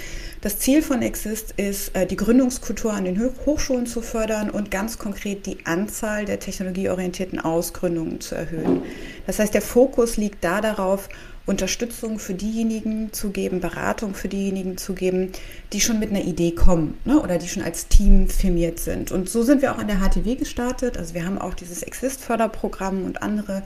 Das 0.41 0.59
Ziel 0.59 0.81
von 0.81 1.01
Exist 1.01 1.53
ist, 1.57 1.95
äh, 1.95 2.05
die 2.05 2.15
Gründungskultur 2.15 2.93
an 2.93 3.05
den 3.05 3.21
Hochschulen 3.45 3.85
zu 3.85 4.01
fördern 4.01 4.49
und 4.49 4.71
ganz 4.71 4.97
konkret 4.97 5.45
die 5.45 5.65
Anzahl 5.65 6.25
der 6.25 6.39
technologieorientierten 6.39 7.39
Ausgründungen 7.39 8.21
zu 8.21 8.35
erhöhen. 8.35 8.83
Das 9.25 9.39
heißt, 9.39 9.53
der 9.53 9.61
Fokus 9.61 10.17
liegt 10.17 10.43
da 10.43 10.61
darauf, 10.61 11.09
Unterstützung 11.45 12.19
für 12.19 12.33
diejenigen 12.33 13.11
zu 13.11 13.31
geben, 13.31 13.59
Beratung 13.59 14.15
für 14.15 14.29
diejenigen 14.29 14.77
zu 14.77 14.93
geben, 14.93 15.33
die 15.73 15.81
schon 15.81 15.99
mit 15.99 16.09
einer 16.09 16.23
Idee 16.23 16.51
kommen 16.51 16.97
ne, 17.03 17.19
oder 17.19 17.37
die 17.37 17.49
schon 17.49 17.63
als 17.63 17.89
Team 17.89 18.29
firmiert 18.29 18.79
sind. 18.79 19.11
Und 19.11 19.27
so 19.27 19.43
sind 19.43 19.61
wir 19.61 19.73
auch 19.73 19.77
an 19.77 19.87
der 19.87 19.97
HTW 19.97 20.35
gestartet. 20.35 20.97
Also 20.97 21.13
wir 21.13 21.25
haben 21.25 21.37
auch 21.37 21.53
dieses 21.53 21.83
Exist-Förderprogramm 21.83 23.03
und 23.03 23.21
andere 23.21 23.63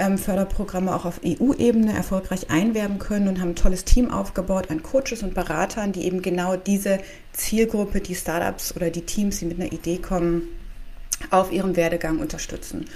ähm, 0.00 0.18
Förderprogramme 0.18 0.94
auch 0.94 1.04
auf 1.04 1.20
EU-Ebene 1.24 1.92
erfolgreich 1.92 2.50
einwerben 2.50 2.98
können 2.98 3.28
und 3.28 3.40
haben 3.40 3.50
ein 3.50 3.56
tolles 3.56 3.84
Team 3.84 4.10
aufgebaut 4.10 4.70
an 4.70 4.82
Coaches 4.82 5.22
und 5.22 5.34
Beratern, 5.34 5.92
die 5.92 6.04
eben 6.04 6.22
genau 6.22 6.56
diese 6.56 6.98
Zielgruppe, 7.32 8.00
die 8.00 8.14
Startups 8.14 8.74
oder 8.74 8.90
die 8.90 9.02
Teams, 9.02 9.38
die 9.38 9.44
mit 9.44 9.60
einer 9.60 9.72
Idee 9.72 9.98
kommen, 9.98 10.48
auf 11.28 11.52
ihrem 11.52 11.76
Werdegang 11.76 12.18
unterstützen. 12.18 12.86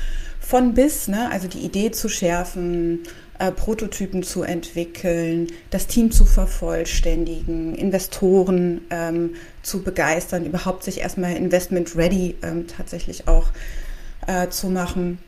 Von 0.40 0.72
bis, 0.72 1.08
ne, 1.08 1.30
also 1.30 1.46
die 1.46 1.58
Idee 1.58 1.90
zu 1.90 2.08
schärfen, 2.08 3.00
äh, 3.38 3.50
Prototypen 3.50 4.22
zu 4.22 4.42
entwickeln, 4.42 5.48
das 5.70 5.86
Team 5.86 6.10
zu 6.10 6.24
vervollständigen, 6.24 7.74
Investoren 7.74 8.80
ähm, 8.88 9.34
zu 9.62 9.82
begeistern, 9.82 10.46
überhaupt 10.46 10.84
sich 10.84 11.00
erstmal 11.00 11.36
investment 11.36 11.96
ready 11.96 12.36
ähm, 12.42 12.66
tatsächlich 12.66 13.28
auch 13.28 13.48
äh, 14.26 14.48
zu 14.48 14.68
machen 14.68 15.18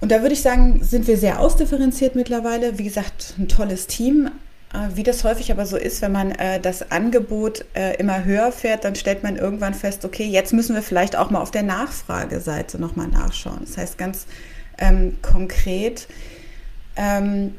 Und 0.00 0.12
da 0.12 0.20
würde 0.20 0.34
ich 0.34 0.42
sagen, 0.42 0.80
sind 0.82 1.06
wir 1.06 1.16
sehr 1.16 1.40
ausdifferenziert 1.40 2.14
mittlerweile. 2.14 2.78
Wie 2.78 2.84
gesagt, 2.84 3.34
ein 3.38 3.48
tolles 3.48 3.86
Team. 3.86 4.30
Äh, 4.72 4.96
wie 4.96 5.02
das 5.02 5.24
häufig 5.24 5.50
aber 5.50 5.66
so 5.66 5.76
ist, 5.76 6.02
wenn 6.02 6.12
man 6.12 6.32
äh, 6.32 6.60
das 6.60 6.90
Angebot 6.90 7.64
äh, 7.74 7.96
immer 7.96 8.24
höher 8.24 8.52
fährt, 8.52 8.84
dann 8.84 8.94
stellt 8.94 9.22
man 9.22 9.36
irgendwann 9.36 9.74
fest, 9.74 10.04
okay, 10.04 10.26
jetzt 10.26 10.52
müssen 10.52 10.74
wir 10.74 10.82
vielleicht 10.82 11.16
auch 11.16 11.30
mal 11.30 11.40
auf 11.40 11.50
der 11.50 11.62
Nachfrageseite 11.62 12.80
nochmal 12.80 13.08
nachschauen. 13.08 13.60
Das 13.60 13.76
heißt 13.78 13.98
ganz 13.98 14.26
ähm, 14.78 15.16
konkret, 15.22 16.08
ähm, 16.96 17.54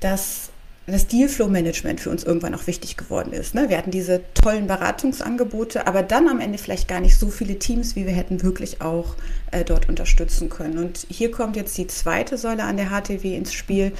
dass 0.00 0.50
das 0.92 1.06
Dealflow-Management 1.06 2.00
für 2.00 2.10
uns 2.10 2.24
irgendwann 2.24 2.54
auch 2.54 2.66
wichtig 2.66 2.96
geworden 2.96 3.32
ist. 3.32 3.54
Ne? 3.54 3.68
Wir 3.68 3.78
hatten 3.78 3.90
diese 3.90 4.22
tollen 4.34 4.66
Beratungsangebote, 4.66 5.86
aber 5.86 6.02
dann 6.02 6.28
am 6.28 6.40
Ende 6.40 6.58
vielleicht 6.58 6.88
gar 6.88 7.00
nicht 7.00 7.18
so 7.18 7.28
viele 7.28 7.58
Teams, 7.58 7.94
wie 7.94 8.06
wir 8.06 8.12
hätten 8.12 8.42
wirklich 8.42 8.80
auch 8.80 9.16
äh, 9.50 9.64
dort 9.64 9.88
unterstützen 9.88 10.48
können. 10.48 10.78
Und 10.78 11.06
hier 11.08 11.30
kommt 11.30 11.56
jetzt 11.56 11.76
die 11.78 11.86
zweite 11.86 12.38
Säule 12.38 12.64
an 12.64 12.76
der 12.76 12.90
HTW 12.90 13.36
ins 13.36 13.52
Spiel. 13.52 13.92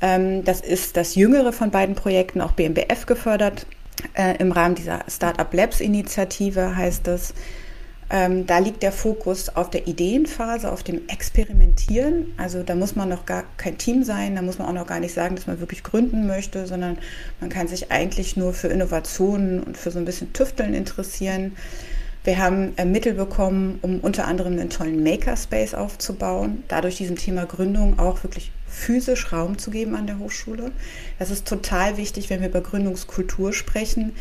Ähm, 0.00 0.44
das 0.44 0.60
ist 0.60 0.96
das 0.96 1.14
jüngere 1.14 1.52
von 1.52 1.70
beiden 1.70 1.94
Projekten, 1.94 2.40
auch 2.40 2.52
BMBF 2.52 3.06
gefördert. 3.06 3.66
Äh, 4.14 4.36
Im 4.38 4.52
Rahmen 4.52 4.74
dieser 4.74 5.04
Startup 5.08 5.52
Labs 5.52 5.80
Initiative 5.80 6.76
heißt 6.76 7.08
es. 7.08 7.34
Ähm, 8.14 8.46
da 8.46 8.58
liegt 8.58 8.82
der 8.82 8.92
Fokus 8.92 9.48
auf 9.48 9.70
der 9.70 9.88
Ideenphase, 9.88 10.70
auf 10.70 10.82
dem 10.82 11.08
Experimentieren. 11.08 12.26
Also 12.36 12.62
da 12.62 12.74
muss 12.74 12.94
man 12.94 13.08
noch 13.08 13.24
gar 13.24 13.44
kein 13.56 13.78
Team 13.78 14.04
sein, 14.04 14.36
da 14.36 14.42
muss 14.42 14.58
man 14.58 14.68
auch 14.68 14.74
noch 14.74 14.86
gar 14.86 15.00
nicht 15.00 15.14
sagen, 15.14 15.34
dass 15.34 15.46
man 15.46 15.60
wirklich 15.60 15.82
gründen 15.82 16.26
möchte, 16.26 16.66
sondern 16.66 16.98
man 17.40 17.48
kann 17.48 17.68
sich 17.68 17.90
eigentlich 17.90 18.36
nur 18.36 18.52
für 18.52 18.68
Innovationen 18.68 19.62
und 19.62 19.78
für 19.78 19.90
so 19.90 19.98
ein 19.98 20.04
bisschen 20.04 20.34
Tüfteln 20.34 20.74
interessieren. 20.74 21.56
Wir 22.24 22.36
haben 22.36 22.76
äh, 22.76 22.84
Mittel 22.84 23.14
bekommen, 23.14 23.78
um 23.80 24.00
unter 24.00 24.26
anderem 24.26 24.52
einen 24.52 24.68
tollen 24.68 25.02
Makerspace 25.02 25.72
aufzubauen, 25.72 26.64
dadurch 26.68 26.98
diesem 26.98 27.16
Thema 27.16 27.46
Gründung 27.46 27.98
auch 27.98 28.22
wirklich 28.24 28.52
physisch 28.68 29.32
Raum 29.32 29.56
zu 29.56 29.70
geben 29.70 29.96
an 29.96 30.06
der 30.06 30.18
Hochschule. 30.18 30.70
Das 31.18 31.30
ist 31.30 31.48
total 31.48 31.96
wichtig, 31.96 32.28
wenn 32.28 32.42
wir 32.42 32.48
über 32.48 32.60
Gründungskultur 32.60 33.54
sprechen, 33.54 34.12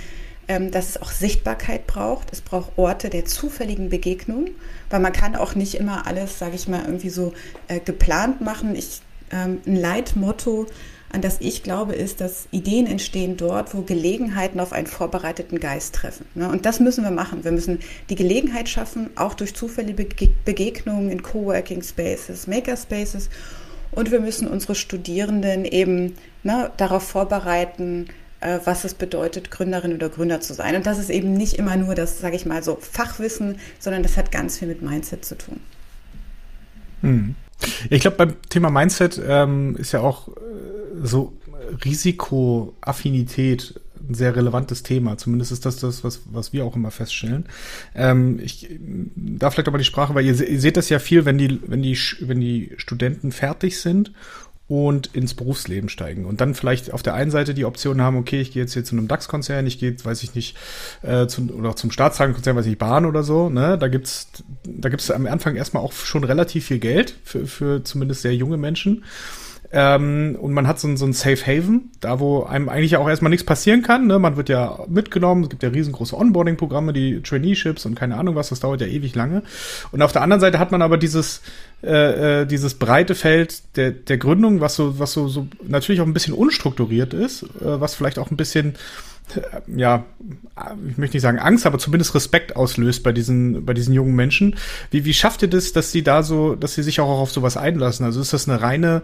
dass 0.47 0.89
es 0.89 1.01
auch 1.01 1.11
Sichtbarkeit 1.11 1.87
braucht. 1.87 2.31
Es 2.31 2.41
braucht 2.41 2.77
Orte 2.77 3.09
der 3.09 3.25
zufälligen 3.25 3.89
Begegnung, 3.89 4.49
weil 4.89 4.99
man 4.99 5.13
kann 5.13 5.35
auch 5.35 5.55
nicht 5.55 5.75
immer 5.75 6.07
alles, 6.07 6.39
sage 6.39 6.55
ich 6.55 6.67
mal, 6.67 6.83
irgendwie 6.85 7.09
so 7.09 7.33
äh, 7.67 7.79
geplant 7.79 8.41
machen. 8.41 8.75
Ich, 8.75 9.01
ähm, 9.31 9.61
ein 9.65 9.75
Leitmotto, 9.75 10.67
an 11.13 11.21
das 11.21 11.37
ich 11.39 11.63
glaube, 11.63 11.93
ist, 11.93 12.21
dass 12.21 12.47
Ideen 12.51 12.87
entstehen 12.87 13.37
dort, 13.37 13.73
wo 13.73 13.81
Gelegenheiten 13.81 14.59
auf 14.59 14.71
einen 14.71 14.87
vorbereiteten 14.87 15.59
Geist 15.59 15.95
treffen. 15.95 16.25
Ne? 16.35 16.49
Und 16.49 16.65
das 16.65 16.79
müssen 16.79 17.03
wir 17.03 17.11
machen. 17.11 17.43
Wir 17.43 17.51
müssen 17.51 17.79
die 18.09 18.15
Gelegenheit 18.15 18.69
schaffen, 18.69 19.09
auch 19.15 19.33
durch 19.33 19.53
zufällige 19.53 20.07
Begegnungen 20.45 21.11
in 21.11 21.21
Coworking 21.21 21.83
Spaces, 21.83 22.47
Makerspaces. 22.47 23.29
Und 23.91 24.11
wir 24.11 24.21
müssen 24.21 24.47
unsere 24.47 24.75
Studierenden 24.75 25.65
eben 25.65 26.15
ne, 26.43 26.71
darauf 26.77 27.03
vorbereiten, 27.03 28.07
was 28.65 28.83
es 28.83 28.93
bedeutet, 28.93 29.51
Gründerin 29.51 29.93
oder 29.93 30.09
Gründer 30.09 30.41
zu 30.41 30.53
sein. 30.53 30.75
Und 30.75 30.85
das 30.85 30.99
ist 30.99 31.09
eben 31.09 31.33
nicht 31.33 31.53
immer 31.53 31.77
nur 31.77 31.95
das, 31.95 32.19
sage 32.19 32.35
ich 32.35 32.45
mal, 32.45 32.63
so 32.63 32.77
Fachwissen, 32.79 33.57
sondern 33.79 34.03
das 34.03 34.17
hat 34.17 34.31
ganz 34.31 34.59
viel 34.59 34.67
mit 34.67 34.81
Mindset 34.81 35.23
zu 35.25 35.37
tun. 35.37 35.59
Hm. 37.01 37.35
Ich 37.89 38.01
glaube, 38.01 38.17
beim 38.17 38.41
Thema 38.49 38.69
Mindset 38.71 39.21
ähm, 39.23 39.75
ist 39.77 39.91
ja 39.91 40.01
auch 40.01 40.29
äh, 40.29 40.31
so 41.03 41.33
Risikoaffinität 41.85 43.79
ein 44.09 44.15
sehr 44.15 44.35
relevantes 44.35 44.83
Thema. 44.83 45.17
Zumindest 45.17 45.51
ist 45.51 45.65
das 45.65 45.77
das, 45.77 46.03
was, 46.03 46.21
was 46.25 46.53
wir 46.53 46.65
auch 46.65 46.75
immer 46.75 46.91
feststellen. 46.91 47.45
Ähm, 47.95 48.39
ich 48.43 48.67
darf 49.15 49.53
vielleicht 49.53 49.67
aber 49.67 49.77
die 49.77 49.83
Sprache, 49.83 50.15
weil 50.15 50.25
ihr, 50.25 50.47
ihr 50.47 50.59
seht 50.59 50.77
das 50.77 50.89
ja 50.89 50.99
viel, 50.99 51.25
wenn 51.25 51.37
die, 51.37 51.59
wenn 51.67 51.81
die, 51.81 51.97
wenn 52.21 52.41
die 52.41 52.71
Studenten 52.77 53.31
fertig 53.31 53.79
sind 53.79 54.11
und 54.67 55.07
ins 55.07 55.33
Berufsleben 55.33 55.89
steigen 55.89 56.25
und 56.25 56.39
dann 56.39 56.55
vielleicht 56.55 56.93
auf 56.93 57.03
der 57.03 57.13
einen 57.13 57.29
Seite 57.29 57.53
die 57.53 57.65
Option 57.65 58.01
haben, 58.01 58.15
okay, 58.15 58.39
ich 58.39 58.51
gehe 58.51 58.63
jetzt 58.63 58.73
hier 58.73 58.85
zu 58.85 58.95
einem 58.95 59.07
DAX-Konzern, 59.07 59.67
ich 59.67 59.79
gehe, 59.79 59.95
weiß 60.03 60.23
ich 60.23 60.33
nicht, 60.33 60.55
äh, 61.01 61.27
zum, 61.27 61.49
oder 61.49 61.75
zum 61.75 61.91
Staatszahlenkonzern, 61.91 62.55
weiß 62.55 62.65
ich 62.65 62.71
nicht, 62.71 62.79
Bahn 62.79 63.05
oder 63.05 63.23
so, 63.23 63.49
ne, 63.49 63.77
da 63.77 63.89
gibt's, 63.89 64.29
da 64.63 64.89
gibt's 64.89 65.11
am 65.11 65.27
Anfang 65.27 65.55
erstmal 65.55 65.83
auch 65.83 65.91
schon 65.91 66.23
relativ 66.23 66.65
viel 66.67 66.79
Geld 66.79 67.15
für, 67.23 67.47
für 67.47 67.83
zumindest 67.83 68.21
sehr 68.21 68.35
junge 68.35 68.57
Menschen. 68.57 69.03
Ähm, 69.73 70.37
und 70.39 70.53
man 70.53 70.67
hat 70.67 70.79
so, 70.79 70.93
so 70.97 71.05
ein 71.05 71.13
Safe 71.13 71.45
Haven, 71.45 71.91
da 72.01 72.19
wo 72.19 72.43
einem 72.43 72.67
eigentlich 72.67 72.97
auch 72.97 73.07
erstmal 73.07 73.29
nichts 73.29 73.45
passieren 73.45 73.81
kann. 73.81 74.05
Ne? 74.05 74.19
Man 74.19 74.35
wird 74.35 74.49
ja 74.49 74.79
mitgenommen, 74.89 75.43
es 75.43 75.49
gibt 75.49 75.63
ja 75.63 75.69
riesengroße 75.69 76.17
Onboarding-Programme, 76.17 76.91
die 76.91 77.21
Traineeships 77.21 77.85
und 77.85 77.95
keine 77.95 78.17
Ahnung 78.17 78.35
was, 78.35 78.49
das 78.49 78.59
dauert 78.59 78.81
ja 78.81 78.87
ewig 78.87 79.15
lange. 79.15 79.43
Und 79.91 80.01
auf 80.01 80.11
der 80.11 80.23
anderen 80.23 80.41
Seite 80.41 80.59
hat 80.59 80.71
man 80.71 80.81
aber 80.81 80.97
dieses, 80.97 81.41
äh, 81.83 82.41
äh, 82.41 82.45
dieses 82.45 82.73
breite 82.73 83.15
Feld 83.15 83.77
der, 83.77 83.91
der 83.91 84.17
Gründung, 84.17 84.59
was 84.59 84.75
so, 84.75 84.99
was 84.99 85.13
so, 85.13 85.29
so 85.29 85.47
natürlich 85.63 86.01
auch 86.01 86.05
ein 86.05 86.13
bisschen 86.13 86.33
unstrukturiert 86.33 87.13
ist, 87.13 87.43
äh, 87.43 87.47
was 87.61 87.95
vielleicht 87.95 88.19
auch 88.19 88.29
ein 88.29 88.37
bisschen 88.37 88.75
ja, 89.67 90.05
ich 90.89 90.97
möchte 90.97 91.15
nicht 91.15 91.21
sagen 91.21 91.39
Angst, 91.39 91.65
aber 91.65 91.77
zumindest 91.77 92.13
Respekt 92.15 92.55
auslöst 92.55 93.03
bei 93.03 93.11
diesen, 93.11 93.65
bei 93.65 93.73
diesen 93.73 93.93
jungen 93.93 94.15
Menschen. 94.15 94.55
Wie, 94.89 95.05
wie 95.05 95.13
schafft 95.13 95.41
ihr 95.41 95.47
das, 95.47 95.71
dass 95.71 95.91
sie 95.91 96.03
da 96.03 96.23
so, 96.23 96.55
dass 96.55 96.75
sie 96.75 96.83
sich 96.83 96.99
auch 96.99 97.07
auf 97.07 97.31
sowas 97.31 97.57
einlassen? 97.57 98.05
Also 98.05 98.19
ist 98.19 98.33
das 98.33 98.49
eine 98.49 98.61
reine 98.61 99.03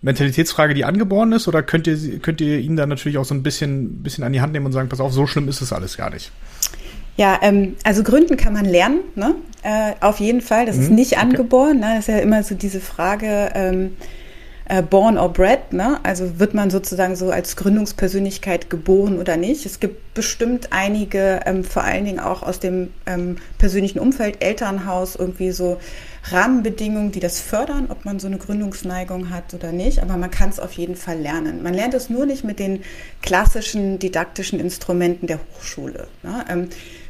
Mentalitätsfrage, 0.00 0.74
die 0.74 0.84
angeboren 0.84 1.32
ist, 1.32 1.48
oder 1.48 1.62
könnt 1.62 1.86
ihr, 1.86 2.18
könnt 2.20 2.40
ihr 2.40 2.58
ihnen 2.58 2.76
da 2.76 2.86
natürlich 2.86 3.18
auch 3.18 3.24
so 3.24 3.34
ein 3.34 3.42
bisschen, 3.42 4.02
bisschen 4.02 4.24
an 4.24 4.32
die 4.32 4.40
Hand 4.40 4.52
nehmen 4.52 4.66
und 4.66 4.72
sagen, 4.72 4.88
pass 4.88 5.00
auf, 5.00 5.12
so 5.12 5.26
schlimm 5.26 5.48
ist 5.48 5.60
es 5.60 5.72
alles 5.72 5.96
gar 5.96 6.10
nicht? 6.10 6.30
Ja, 7.16 7.40
ähm, 7.42 7.76
also 7.82 8.04
gründen 8.04 8.36
kann 8.36 8.52
man 8.52 8.64
lernen, 8.64 9.00
ne? 9.16 9.34
Äh, 9.62 9.94
auf 10.00 10.20
jeden 10.20 10.40
Fall. 10.40 10.66
Das 10.66 10.76
mhm, 10.76 10.82
ist 10.82 10.90
nicht 10.90 11.18
angeboren. 11.18 11.80
Ne? 11.80 11.94
Das 11.96 12.00
ist 12.00 12.14
ja 12.14 12.18
immer 12.18 12.44
so 12.44 12.54
diese 12.54 12.80
Frage, 12.80 13.50
ähm, 13.54 13.96
äh, 14.68 14.82
born 14.82 15.18
or 15.18 15.32
bred, 15.32 15.72
ne? 15.72 15.98
Also 16.04 16.38
wird 16.38 16.54
man 16.54 16.70
sozusagen 16.70 17.16
so 17.16 17.30
als 17.30 17.56
Gründungspersönlichkeit 17.56 18.70
geboren 18.70 19.18
oder 19.18 19.36
nicht? 19.36 19.66
Es 19.66 19.80
gibt 19.80 20.14
bestimmt 20.14 20.68
einige, 20.72 21.40
ähm, 21.46 21.64
vor 21.64 21.82
allen 21.82 22.04
Dingen 22.04 22.20
auch 22.20 22.42
aus 22.42 22.60
dem 22.60 22.90
ähm, 23.06 23.38
persönlichen 23.58 23.98
Umfeld, 23.98 24.44
Elternhaus, 24.44 25.16
irgendwie 25.16 25.50
so 25.50 25.78
Rahmenbedingungen, 26.32 27.12
die 27.12 27.20
das 27.20 27.40
fördern, 27.40 27.86
ob 27.90 28.04
man 28.04 28.18
so 28.18 28.26
eine 28.26 28.38
Gründungsneigung 28.38 29.30
hat 29.30 29.54
oder 29.54 29.72
nicht. 29.72 30.02
Aber 30.02 30.16
man 30.16 30.30
kann 30.30 30.50
es 30.50 30.60
auf 30.60 30.72
jeden 30.72 30.96
Fall 30.96 31.18
lernen. 31.18 31.62
Man 31.62 31.74
lernt 31.74 31.94
es 31.94 32.10
nur 32.10 32.26
nicht 32.26 32.44
mit 32.44 32.58
den 32.58 32.82
klassischen 33.22 33.98
didaktischen 33.98 34.60
Instrumenten 34.60 35.26
der 35.26 35.40
Hochschule. 35.56 36.08
Ne? 36.22 36.44
Ähm, 36.48 36.68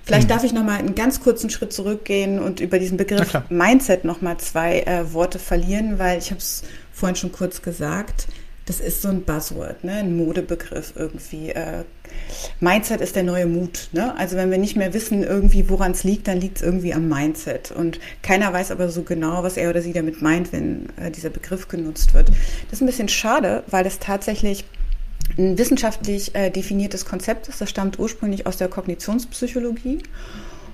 Vielleicht 0.08 0.28
mhm. 0.28 0.32
darf 0.32 0.44
ich 0.44 0.54
noch 0.54 0.64
mal 0.64 0.78
einen 0.78 0.94
ganz 0.94 1.20
kurzen 1.20 1.50
Schritt 1.50 1.70
zurückgehen 1.70 2.38
und 2.38 2.60
über 2.60 2.78
diesen 2.78 2.96
Begriff 2.96 3.30
Mindset 3.50 4.06
noch 4.06 4.22
mal 4.22 4.38
zwei 4.38 4.80
äh, 4.80 5.12
Worte 5.12 5.38
verlieren, 5.38 5.98
weil 5.98 6.18
ich 6.18 6.30
habe 6.30 6.38
es 6.38 6.62
vorhin 6.94 7.14
schon 7.14 7.30
kurz 7.30 7.60
gesagt, 7.60 8.26
das 8.68 8.80
ist 8.80 9.00
so 9.00 9.08
ein 9.08 9.22
Buzzword, 9.22 9.82
ne? 9.82 9.92
ein 9.94 10.14
Modebegriff 10.14 10.92
irgendwie. 10.94 11.50
Äh, 11.50 11.84
Mindset 12.60 13.00
ist 13.00 13.16
der 13.16 13.22
neue 13.22 13.46
Mut. 13.46 13.88
Ne? 13.92 14.14
Also 14.18 14.37
wenn 14.37 14.50
wir 14.50 14.58
nicht 14.58 14.76
mehr 14.76 14.92
wissen, 14.92 15.22
irgendwie, 15.22 15.70
woran 15.70 15.92
es 15.92 16.04
liegt, 16.04 16.28
dann 16.28 16.38
liegt 16.38 16.58
es 16.58 16.62
irgendwie 16.62 16.92
am 16.92 17.08
Mindset. 17.08 17.70
Und 17.70 17.98
keiner 18.22 18.52
weiß 18.52 18.70
aber 18.70 18.90
so 18.90 19.02
genau, 19.02 19.42
was 19.42 19.56
er 19.56 19.70
oder 19.70 19.80
sie 19.80 19.94
damit 19.94 20.20
meint, 20.20 20.52
wenn 20.52 20.90
äh, 20.98 21.10
dieser 21.10 21.30
Begriff 21.30 21.68
genutzt 21.68 22.12
wird. 22.12 22.28
Das 22.28 22.75
ist 22.75 22.80
ein 22.82 22.87
bisschen 22.87 23.08
schade, 23.08 23.64
weil 23.68 23.87
es 23.87 24.00
tatsächlich 24.00 24.66
ein 25.38 25.56
wissenschaftlich 25.56 26.34
äh, 26.34 26.50
definiertes 26.50 27.06
Konzept 27.06 27.48
ist. 27.48 27.62
Das 27.62 27.70
stammt 27.70 27.98
ursprünglich 27.98 28.46
aus 28.46 28.58
der 28.58 28.68
Kognitionspsychologie 28.68 30.02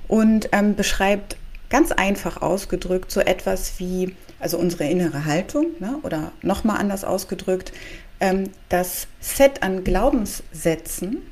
und 0.09 0.49
ähm, 0.51 0.75
beschreibt 0.75 1.37
ganz 1.71 1.93
einfach 1.93 2.43
ausgedrückt 2.43 3.13
so 3.13 3.21
etwas 3.21 3.75
wie 3.79 4.17
also 4.45 4.59
unsere 4.59 4.85
innere 4.85 5.25
Haltung, 5.25 5.69
ne? 5.81 5.99
oder 6.03 6.31
nochmal 6.43 6.77
anders 6.77 7.03
ausgedrückt, 7.03 7.73
ähm, 8.21 8.51
das 8.69 9.07
Set 9.19 9.63
an 9.63 9.85
Glaubenssätzen, 9.85 11.23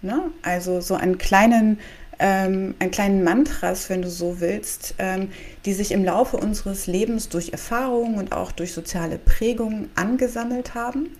ne? 0.00 0.30
also 0.40 0.80
so 0.80 0.94
einen 0.94 1.18
kleinen, 1.18 1.78
ähm, 2.18 2.74
einen 2.78 2.90
kleinen 2.90 3.22
Mantras, 3.22 3.90
wenn 3.90 4.00
du 4.00 4.08
so 4.08 4.40
willst, 4.40 4.94
ähm, 4.96 5.28
die 5.66 5.74
sich 5.74 5.92
im 5.92 6.02
Laufe 6.02 6.38
unseres 6.38 6.86
Lebens 6.86 7.28
durch 7.28 7.50
Erfahrungen 7.50 8.14
und 8.14 8.32
auch 8.32 8.52
durch 8.52 8.72
soziale 8.72 9.18
Prägungen 9.18 9.90
angesammelt 9.94 10.74
haben. 10.74 11.10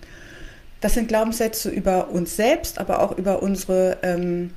Das 0.81 0.95
sind 0.95 1.07
Glaubenssätze 1.07 1.69
über 1.69 2.09
uns 2.09 2.35
selbst, 2.35 2.79
aber 2.79 3.03
auch 3.03 3.19
über 3.19 3.43
unsere 3.43 3.99
ähm, 4.03 4.53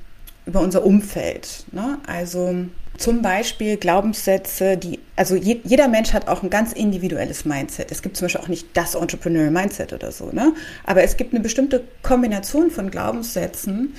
über 0.46 0.60
unser 0.60 0.84
Umfeld. 0.84 1.64
Ne? 1.72 1.98
Also 2.06 2.54
zum 3.00 3.22
Beispiel 3.22 3.78
Glaubenssätze, 3.78 4.76
die, 4.76 4.98
also 5.16 5.34
je, 5.34 5.60
jeder 5.64 5.88
Mensch 5.88 6.12
hat 6.12 6.28
auch 6.28 6.42
ein 6.42 6.50
ganz 6.50 6.72
individuelles 6.72 7.46
Mindset. 7.46 7.90
Es 7.90 8.02
gibt 8.02 8.16
zum 8.16 8.26
Beispiel 8.26 8.42
auch 8.42 8.48
nicht 8.48 8.68
das 8.74 8.94
Entrepreneurial 8.94 9.50
Mindset 9.50 9.94
oder 9.94 10.12
so, 10.12 10.30
ne? 10.32 10.52
Aber 10.84 11.02
es 11.02 11.16
gibt 11.16 11.32
eine 11.32 11.42
bestimmte 11.42 11.82
Kombination 12.02 12.70
von 12.70 12.90
Glaubenssätzen, 12.90 13.94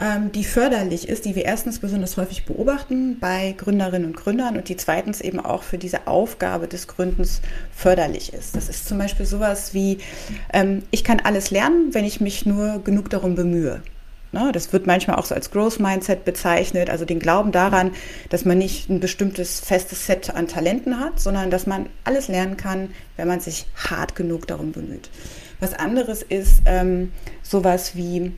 ähm, 0.00 0.30
die 0.32 0.44
förderlich 0.44 1.08
ist, 1.08 1.24
die 1.24 1.34
wir 1.34 1.44
erstens 1.44 1.78
besonders 1.78 2.16
häufig 2.16 2.46
beobachten 2.46 3.18
bei 3.18 3.54
Gründerinnen 3.56 4.06
und 4.06 4.16
Gründern 4.16 4.56
und 4.56 4.68
die 4.68 4.76
zweitens 4.76 5.20
eben 5.20 5.40
auch 5.40 5.62
für 5.62 5.78
diese 5.78 6.06
Aufgabe 6.06 6.68
des 6.68 6.86
Gründens 6.88 7.40
förderlich 7.72 8.32
ist. 8.32 8.56
Das 8.56 8.68
ist 8.68 8.86
zum 8.86 8.98
Beispiel 8.98 9.26
sowas 9.26 9.74
wie, 9.74 9.98
ähm, 10.52 10.82
ich 10.90 11.04
kann 11.04 11.20
alles 11.20 11.50
lernen, 11.50 11.88
wenn 11.92 12.04
ich 12.04 12.20
mich 12.20 12.44
nur 12.46 12.82
genug 12.84 13.10
darum 13.10 13.34
bemühe. 13.34 13.82
Ne? 14.34 14.50
Das 14.52 14.72
wird 14.72 14.86
manchmal 14.86 15.16
auch 15.16 15.24
so 15.24 15.34
als 15.34 15.50
Growth 15.50 15.80
Mindset 15.80 16.24
bezeichnet, 16.24 16.90
also 16.90 17.04
den 17.04 17.20
Glauben 17.20 17.52
daran, 17.52 17.92
dass 18.28 18.44
man 18.44 18.58
nicht 18.58 18.90
ein 18.90 19.00
bestimmtes 19.00 19.60
festes 19.60 20.06
Set 20.06 20.34
an 20.34 20.48
Talenten 20.48 21.00
hat, 21.00 21.20
sondern 21.20 21.50
dass 21.50 21.66
man 21.66 21.86
alles 22.02 22.28
lernen 22.28 22.58
kann, 22.58 22.90
wenn 23.16 23.28
man 23.28 23.40
sich 23.40 23.66
hart 23.76 24.16
genug 24.16 24.46
darum 24.46 24.72
bemüht. 24.72 25.08
Was 25.60 25.72
anderes 25.72 26.22
ist 26.22 26.62
ähm, 26.66 27.12
sowas 27.42 27.96
wie, 27.96 28.32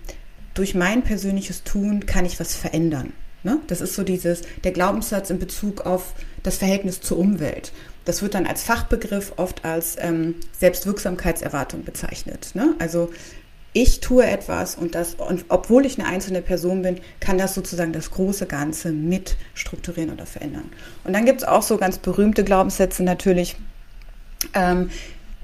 durch 0.54 0.74
mein 0.74 1.02
persönliches 1.02 1.64
Tun 1.64 2.06
kann 2.06 2.24
ich 2.24 2.38
was 2.38 2.54
verändern. 2.54 3.12
Ne? 3.42 3.60
Das 3.66 3.80
ist 3.80 3.94
so 3.94 4.02
dieses, 4.02 4.42
der 4.64 4.72
Glaubenssatz 4.72 5.30
in 5.30 5.38
Bezug 5.38 5.86
auf 5.86 6.14
das 6.42 6.58
Verhältnis 6.58 7.00
zur 7.00 7.18
Umwelt. 7.18 7.72
Das 8.04 8.22
wird 8.22 8.34
dann 8.34 8.46
als 8.46 8.62
Fachbegriff 8.62 9.32
oft 9.36 9.64
als 9.64 9.96
ähm, 9.98 10.36
Selbstwirksamkeitserwartung 10.58 11.84
bezeichnet. 11.84 12.50
Ne? 12.54 12.74
Also 12.78 13.10
ich 13.76 14.00
tue 14.00 14.25
etwas 14.25 14.75
und 14.75 14.95
das, 14.95 15.16
und 15.16 15.45
obwohl 15.50 15.85
ich 15.85 15.99
eine 15.99 16.09
einzelne 16.09 16.40
Person 16.40 16.80
bin, 16.80 16.99
kann 17.21 17.37
das 17.37 17.54
sozusagen 17.54 17.92
das 17.92 18.11
große 18.11 18.47
Ganze 18.47 18.90
mit 18.90 19.37
strukturieren 19.52 20.11
oder 20.11 20.25
verändern. 20.25 20.71
Und 21.04 21.12
dann 21.12 21.26
gibt 21.26 21.42
es 21.42 21.47
auch 21.47 21.61
so 21.61 21.76
ganz 21.76 21.99
berühmte 21.99 22.42
Glaubenssätze 22.42 23.02
natürlich, 23.02 23.56
ähm, 24.54 24.88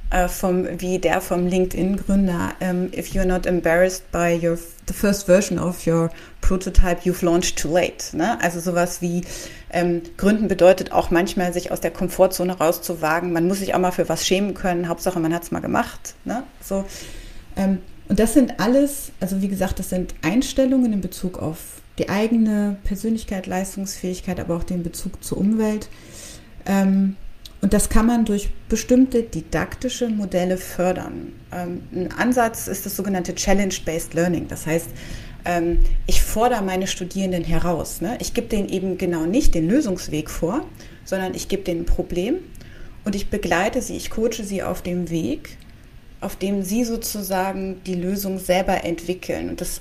äh, 0.08 0.28
vom, 0.28 0.66
wie 0.80 0.98
der 0.98 1.20
vom 1.20 1.46
LinkedIn-Gründer, 1.46 2.52
ähm, 2.62 2.90
if 2.96 3.10
you're 3.10 3.26
not 3.26 3.44
embarrassed 3.44 4.10
by 4.12 4.40
your, 4.42 4.56
the 4.88 4.94
first 4.94 5.26
version 5.26 5.58
of 5.58 5.86
your 5.86 6.08
prototype, 6.40 7.02
you've 7.04 7.22
launched 7.22 7.58
too 7.58 7.70
late. 7.70 8.16
Ne? 8.16 8.38
Also 8.40 8.60
sowas 8.60 9.02
wie 9.02 9.24
ähm, 9.70 10.00
Gründen 10.16 10.48
bedeutet 10.48 10.90
auch 10.90 11.10
manchmal, 11.10 11.52
sich 11.52 11.70
aus 11.70 11.80
der 11.80 11.90
Komfortzone 11.90 12.56
rauszuwagen. 12.56 13.30
Man 13.30 13.46
muss 13.46 13.58
sich 13.58 13.74
auch 13.74 13.78
mal 13.78 13.90
für 13.90 14.08
was 14.08 14.26
schämen 14.26 14.54
können. 14.54 14.88
Hauptsache, 14.88 15.20
man 15.20 15.34
hat 15.34 15.42
es 15.42 15.50
mal 15.50 15.60
gemacht. 15.60 16.14
Ne? 16.24 16.44
So, 16.62 16.86
ähm, 17.56 17.80
und 18.12 18.18
das 18.18 18.34
sind 18.34 18.60
alles, 18.60 19.10
also 19.20 19.40
wie 19.40 19.48
gesagt, 19.48 19.78
das 19.78 19.88
sind 19.88 20.14
Einstellungen 20.20 20.92
in 20.92 21.00
Bezug 21.00 21.38
auf 21.38 21.80
die 21.98 22.10
eigene 22.10 22.76
Persönlichkeit, 22.84 23.46
Leistungsfähigkeit, 23.46 24.38
aber 24.38 24.54
auch 24.54 24.64
den 24.64 24.82
Bezug 24.82 25.24
zur 25.24 25.38
Umwelt. 25.38 25.88
Ähm, 26.66 27.16
und 27.62 27.72
das 27.72 27.88
kann 27.88 28.04
man 28.04 28.26
durch 28.26 28.50
bestimmte 28.68 29.22
didaktische 29.22 30.10
Modelle 30.10 30.58
fördern. 30.58 31.32
Ähm, 31.52 31.84
ein 31.94 32.12
Ansatz 32.12 32.68
ist 32.68 32.84
das 32.84 32.96
sogenannte 32.96 33.34
Challenge-Based 33.34 34.12
Learning. 34.12 34.46
Das 34.46 34.66
heißt, 34.66 34.90
ähm, 35.46 35.78
ich 36.06 36.20
fordere 36.20 36.60
meine 36.60 36.88
Studierenden 36.88 37.44
heraus. 37.44 38.02
Ne? 38.02 38.18
Ich 38.20 38.34
gebe 38.34 38.46
denen 38.46 38.68
eben 38.68 38.98
genau 38.98 39.24
nicht 39.24 39.54
den 39.54 39.70
Lösungsweg 39.70 40.28
vor, 40.28 40.66
sondern 41.06 41.32
ich 41.34 41.48
gebe 41.48 41.62
denen 41.62 41.80
ein 41.80 41.86
Problem 41.86 42.40
und 43.06 43.14
ich 43.14 43.30
begleite 43.30 43.80
sie, 43.80 43.96
ich 43.96 44.10
coache 44.10 44.44
sie 44.44 44.62
auf 44.62 44.82
dem 44.82 45.08
Weg, 45.08 45.56
auf 46.22 46.36
dem 46.36 46.62
sie 46.62 46.84
sozusagen 46.84 47.82
die 47.84 47.94
Lösung 47.94 48.38
selber 48.38 48.84
entwickeln. 48.84 49.50
Und 49.50 49.60
das 49.60 49.80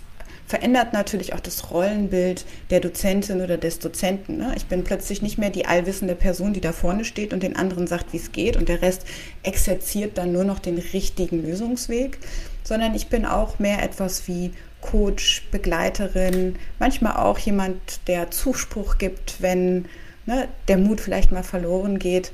verändert 0.52 0.92
natürlich 0.92 1.34
auch 1.34 1.40
das 1.40 1.72
Rollenbild 1.72 2.46
der 2.72 2.82
Dozentin 2.82 3.42
oder 3.42 3.58
des 3.58 3.80
Dozenten. 3.80 4.38
Ne? 4.38 4.54
Ich 4.58 4.66
bin 4.66 4.84
plötzlich 4.84 5.22
nicht 5.22 5.38
mehr 5.38 5.50
die 5.50 5.66
allwissende 5.66 6.14
Person, 6.14 6.52
die 6.52 6.60
da 6.60 6.74
vorne 6.74 7.06
steht 7.06 7.32
und 7.32 7.42
den 7.42 7.56
anderen 7.56 7.88
sagt, 7.88 8.12
wie 8.12 8.18
es 8.18 8.34
geht 8.34 8.58
und 8.58 8.68
der 8.68 8.82
Rest 8.82 9.06
exerziert 9.44 10.18
dann 10.18 10.34
nur 10.34 10.44
noch 10.44 10.60
den 10.60 10.78
richtigen 10.78 11.42
Lösungsweg, 11.42 12.18
sondern 12.64 12.96
ich 12.96 13.08
bin 13.08 13.26
auch 13.26 13.60
mehr 13.60 13.82
etwas 13.82 14.28
wie 14.28 14.52
Coach, 14.82 15.44
Begleiterin, 15.52 16.58
manchmal 16.80 17.16
auch 17.16 17.40
jemand, 17.40 17.78
der 18.08 18.30
Zuspruch 18.32 18.98
gibt, 18.98 19.42
wenn 19.42 19.86
ne, 20.26 20.50
der 20.68 20.78
Mut 20.78 21.00
vielleicht 21.00 21.32
mal 21.32 21.44
verloren 21.44 21.98
geht. 21.98 22.34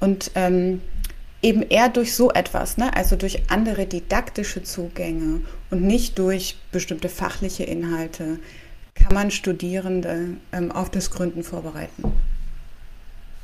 Und 0.00 0.32
ähm, 0.34 0.80
eben 1.42 1.62
eher 1.62 1.88
durch 1.88 2.14
so 2.14 2.30
etwas, 2.30 2.76
ne? 2.76 2.94
also 2.94 3.16
durch 3.16 3.50
andere 3.50 3.86
didaktische 3.86 4.62
Zugänge 4.62 5.40
und 5.70 5.82
nicht 5.82 6.18
durch 6.18 6.56
bestimmte 6.72 7.08
fachliche 7.08 7.64
Inhalte, 7.64 8.38
kann 8.94 9.14
man 9.14 9.30
Studierende 9.30 10.36
ähm, 10.52 10.70
auf 10.72 10.90
das 10.90 11.10
Gründen 11.10 11.42
vorbereiten. 11.42 12.12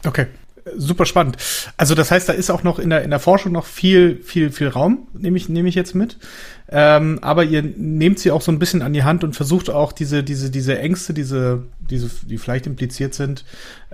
Okay, 0.05 0.27
super 0.75 1.07
spannend. 1.07 1.37
Also 1.77 1.95
das 1.95 2.11
heißt, 2.11 2.29
da 2.29 2.33
ist 2.33 2.51
auch 2.51 2.63
noch 2.63 2.79
in 2.79 2.91
der 2.91 3.03
in 3.03 3.11
der 3.11 3.21
Forschung 3.21 3.53
noch 3.53 3.67
viel 3.67 4.21
viel 4.23 4.51
viel 4.51 4.69
Raum, 4.69 5.07
nehme 5.13 5.37
ich 5.37 5.49
nehme 5.49 5.69
ich 5.69 5.75
jetzt 5.75 5.95
mit. 5.95 6.19
Ähm, 6.69 7.21
aber 7.23 7.45
ihr 7.45 7.63
nehmt 7.63 8.19
sie 8.19 8.33
auch 8.33 8.43
so 8.43 8.51
ein 8.51 8.59
bisschen 8.59 8.83
an 8.83 8.93
die 8.93 9.05
Hand 9.05 9.23
und 9.23 9.37
versucht 9.37 9.71
auch 9.71 9.93
diese 9.93 10.25
diese 10.25 10.51
diese 10.51 10.79
Ängste, 10.79 11.15
diese 11.15 11.63
diese 11.79 12.11
die 12.27 12.39
vielleicht 12.39 12.67
impliziert 12.67 13.15
sind, 13.15 13.45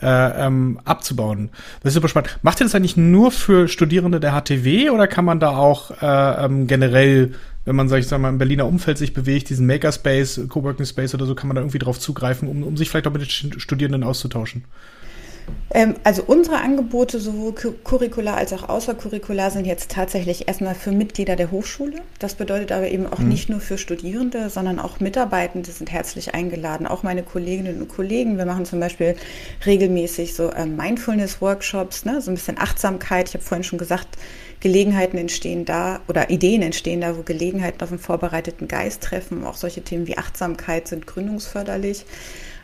äh, 0.01 0.07
ähm, 0.47 0.81
abzubauen. 0.85 1.51
Das 1.83 1.91
ist 1.91 1.95
super 1.95 2.09
spannend. 2.09 2.39
Macht 2.43 2.61
ihr 2.61 2.65
das 2.65 2.75
eigentlich 2.75 2.97
nur 2.97 3.31
für 3.31 3.69
Studierende 3.69 4.21
der 4.21 4.33
HTW 4.33 4.91
oder 4.91 5.07
kann 5.07 5.27
man 5.27 5.41
da 5.41 5.51
auch 5.51 5.91
äh, 6.03 6.45
ähm, 6.45 6.67
generell 6.67 7.33
wenn 7.65 7.77
man, 7.77 7.89
sag 7.89 8.01
ich 8.01 8.09
sag 8.09 8.21
mal, 8.21 8.29
im 8.29 8.39
Berliner 8.39 8.67
Umfeld 8.67 8.99
sich 8.99 9.15
bewegt, 9.15 9.49
diesen 9.49 9.69
Makerspace, 9.69 10.41
Coworking 10.49 10.85
Space 10.85 11.15
oder 11.15 11.27
so, 11.27 11.37
kann 11.37 11.47
man 11.47 11.55
da 11.55 11.61
irgendwie 11.63 11.79
drauf 11.79 12.01
zugreifen, 12.01 12.49
um, 12.49 12.65
um 12.65 12.77
sich 12.77 12.91
vielleicht 12.91 13.07
auch 13.07 13.13
mit 13.13 13.23
den 13.23 13.61
Studierenden 13.61 14.03
auszutauschen? 14.03 14.65
Ähm, 15.75 15.95
also 16.05 16.23
unsere 16.27 16.59
Angebote, 16.59 17.19
sowohl 17.19 17.53
curricular 17.53 18.37
als 18.37 18.53
auch 18.53 18.69
außercurricular, 18.69 19.51
sind 19.51 19.67
jetzt 19.67 19.91
tatsächlich 19.91 20.49
erstmal 20.49 20.75
für 20.75 20.93
Mitglieder 20.93 21.35
der 21.35 21.51
Hochschule. 21.51 21.97
Das 22.19 22.35
bedeutet 22.35 22.73
aber 22.73 22.89
eben 22.89 23.07
auch 23.07 23.19
mhm. 23.19 23.29
nicht 23.29 23.49
nur 23.49 23.61
für 23.61 23.79
Studierende, 23.79 24.51
sondern 24.51 24.79
auch 24.79 25.01
Mitarbeitende 25.01 25.71
sind 25.71 25.91
herzlich 25.91 26.35
eingeladen. 26.35 26.87
Auch 26.87 27.03
meine 27.03 27.23
Kolleginnen 27.23 27.81
und 27.81 27.89
Kollegen. 27.89 28.37
Wir 28.37 28.45
machen 28.45 28.67
zum 28.67 28.81
Beispiel 28.81 29.17
regelmäßig 29.65 30.35
so 30.35 30.53
ähm, 30.53 30.77
Mindfulness-Workshops, 30.77 32.05
ne? 32.05 32.21
so 32.21 32.31
ein 32.31 32.35
bisschen 32.35 32.59
Achtsamkeit. 32.59 33.29
Ich 33.29 33.35
habe 33.35 33.45
vorhin 33.45 33.65
schon 33.65 33.79
gesagt, 33.79 34.19
Gelegenheiten 34.61 35.19
entstehen 35.19 35.65
da 35.65 36.01
oder 36.07 36.31
Ideen 36.31 36.63
entstehen 36.63 37.01
da, 37.01 37.17
wo 37.17 37.23
Gelegenheiten 37.23 37.83
auf 37.83 37.91
einen 37.91 37.99
vorbereiteten 37.99 38.69
Geist 38.69 39.03
treffen. 39.03 39.45
Auch 39.45 39.57
solche 39.57 39.83
Themen 39.83 40.07
wie 40.07 40.19
Achtsamkeit 40.19 40.87
sind 40.87 41.07
gründungsförderlich. 41.07 42.05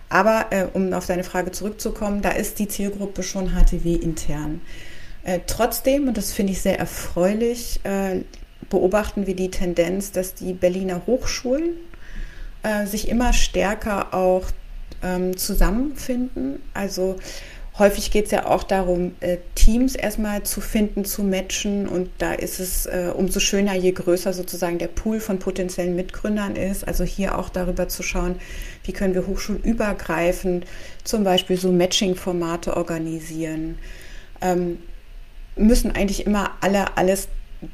Aber 0.09 0.47
äh, 0.51 0.67
um 0.73 0.93
auf 0.93 1.07
deine 1.07 1.25
Frage 1.25 1.53
zurückzukommen, 1.53 2.23
da 2.23 2.31
ist 2.31 2.59
die 2.59 2.69
Zielgruppe 2.69 3.23
schon 3.23 3.51
HTW 3.51 3.95
intern. 3.95 4.61
Äh, 5.23 5.41
trotzdem, 5.47 6.09
und 6.09 6.17
das 6.17 6.33
finde 6.33 6.53
ich 6.53 6.63
sehr 6.63 6.79
erfreulich, 6.79 7.81
äh, 7.85 8.23
beobachten 8.71 9.27
wir 9.27 9.37
die 9.37 9.51
Tendenz, 9.51 10.13
dass 10.13 10.35
die 10.35 10.53
Berliner 10.53 11.03
Hochschulen 11.07 11.75
äh, 12.63 12.87
sich 12.87 13.09
immer 13.09 13.33
stärker 13.33 14.15
auch 14.15 14.47
ähm, 15.03 15.37
zusammenfinden. 15.37 16.61
Also 16.75 17.17
häufig 17.79 18.11
geht 18.11 18.27
es 18.27 18.31
ja 18.31 18.47
auch 18.47 18.65
darum, 18.65 19.13
äh, 19.21 19.39
Teams 19.55 19.95
erstmal 19.95 20.43
zu 20.43 20.61
finden, 20.61 21.05
zu 21.05 21.23
matchen. 21.23 21.89
Und 21.89 22.11
da 22.19 22.33
ist 22.33 22.61
es 22.61 22.87
äh, 22.87 23.13
umso 23.15 23.41
schöner, 23.41 23.75
je 23.75 23.93
größer 23.93 24.33
sozusagen 24.33 24.79
der 24.79 24.89
Pool 24.89 25.21
von 25.21 25.39
potenziellen 25.39 25.95
Mitgründern 25.95 26.57
ist. 26.57 26.87
Also 26.87 27.05
hier 27.05 27.39
auch 27.39 27.49
darüber 27.49 27.89
zu 27.89 28.03
schauen, 28.03 28.37
wie 28.85 28.93
können 28.93 29.15
wir 29.15 29.27
hochschulübergreifend 29.27 30.67
zum 31.05 31.25
Beispiel 31.25 31.57
so 31.57 31.71
Matching-Formate 31.71 32.77
organisieren. 32.77 33.79
Ähm, 34.41 34.79
müssen 35.57 35.91
eigentlich 35.93 36.27
immer 36.27 36.53
alle 36.61 36.97
alles 36.97 37.29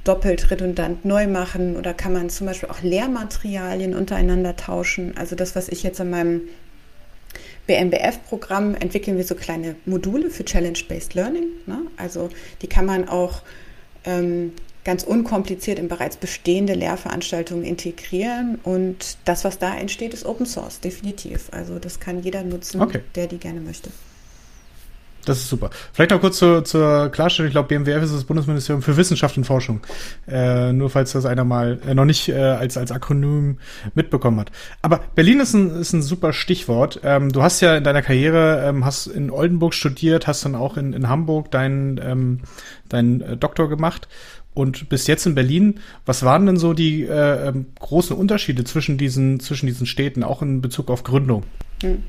doppelt 0.05 0.51
redundant 0.51 1.05
neu 1.05 1.27
machen 1.27 1.77
oder 1.77 1.93
kann 1.93 2.15
man 2.15 2.31
zum 2.31 2.47
Beispiel 2.47 2.71
auch 2.71 2.81
Lehrmaterialien 2.81 3.95
untereinander 3.95 4.57
tauschen? 4.57 5.15
Also 5.17 5.37
das, 5.37 5.55
was 5.57 5.69
ich 5.69 5.83
jetzt 5.83 6.01
in 6.01 6.11
meinem 6.11 6.43
BMBF-Programm 7.67 8.75
entwickeln 8.75 9.17
wir 9.17 9.25
so 9.25 9.35
kleine 9.35 9.77
Module 9.87 10.31
für 10.31 10.45
Challenge-Based 10.45 11.15
Learning. 11.15 11.47
Ne? 11.67 11.83
Also 11.97 12.31
die 12.63 12.67
kann 12.67 12.87
man 12.87 13.09
auch 13.09 13.43
ähm, 14.05 14.53
ganz 14.85 15.03
unkompliziert 15.03 15.79
in 15.79 15.89
bereits 15.89 16.17
bestehende 16.17 16.75
Lehrveranstaltungen 16.75 17.65
integrieren. 17.65 18.59
Und 18.63 19.17
das, 19.25 19.45
was 19.45 19.59
da 19.59 19.75
entsteht, 19.77 20.13
ist 20.15 20.27
Open 20.27 20.47
Source, 20.47 20.81
definitiv. 20.81 21.49
Also 21.53 21.79
das 21.79 22.01
kann 22.01 22.23
jeder 22.23 22.43
nutzen, 22.43 22.83
okay. 22.83 23.01
der 23.15 23.27
die 23.27 23.39
gerne 23.39 23.61
möchte. 23.61 23.91
Das 25.25 25.39
ist 25.39 25.49
super. 25.49 25.71
Vielleicht 25.93 26.11
noch 26.11 26.21
kurz 26.21 26.39
zur, 26.39 26.65
zur 26.65 27.09
Klarstellung. 27.11 27.49
Ich 27.49 27.55
glaube, 27.55 27.69
BMWF 27.69 28.03
ist 28.03 28.15
das 28.15 28.25
Bundesministerium 28.25 28.83
für 28.83 28.97
Wissenschaft 28.97 29.37
und 29.37 29.45
Forschung. 29.45 29.81
Äh, 30.29 30.73
nur 30.73 30.91
falls 30.91 31.13
das 31.13 31.27
einer 31.27 31.45
mal 31.45 31.81
äh, 31.87 31.95
noch 31.95 32.05
nicht 32.05 32.29
äh, 32.29 32.35
als, 32.35 32.77
als 32.77 32.93
Akronym 32.93 33.59
mitbekommen 33.95 34.41
hat. 34.41 34.51
Aber 34.83 35.01
Berlin 35.15 35.41
ist 35.41 35.55
ein, 35.55 35.71
ist 35.71 35.93
ein 35.93 36.03
super 36.03 36.33
Stichwort. 36.33 37.01
Ähm, 37.05 37.33
du 37.33 37.43
hast 37.43 37.61
ja 37.61 37.77
in 37.77 37.85
deiner 37.85 38.03
Karriere, 38.03 38.65
ähm, 38.67 38.85
hast 38.85 39.07
in 39.07 39.31
Oldenburg 39.31 39.75
studiert, 39.75 40.27
hast 40.27 40.45
dann 40.45 40.55
auch 40.55 40.77
in, 40.77 40.93
in 40.93 41.09
Hamburg 41.09 41.51
deinen 41.51 41.99
ähm, 41.99 42.41
deinen 42.89 43.21
äh, 43.21 43.37
Doktor 43.37 43.69
gemacht 43.69 44.09
und 44.55 44.89
bis 44.89 45.07
jetzt 45.07 45.27
in 45.27 45.35
Berlin. 45.35 45.81
Was 46.07 46.23
waren 46.23 46.47
denn 46.47 46.57
so 46.57 46.73
die 46.73 47.03
äh, 47.03 47.49
ähm, 47.49 47.67
großen 47.81 48.17
Unterschiede 48.17 48.65
zwischen 48.65 48.97
diesen, 48.97 49.41
zwischen 49.41 49.67
diesen 49.67 49.87
Städten, 49.87 50.23
auch 50.23 50.43
in 50.43 50.63
Bezug 50.63 50.91
auf 50.91 51.03
Gründung? 51.03 51.43
Hm. 51.83 52.03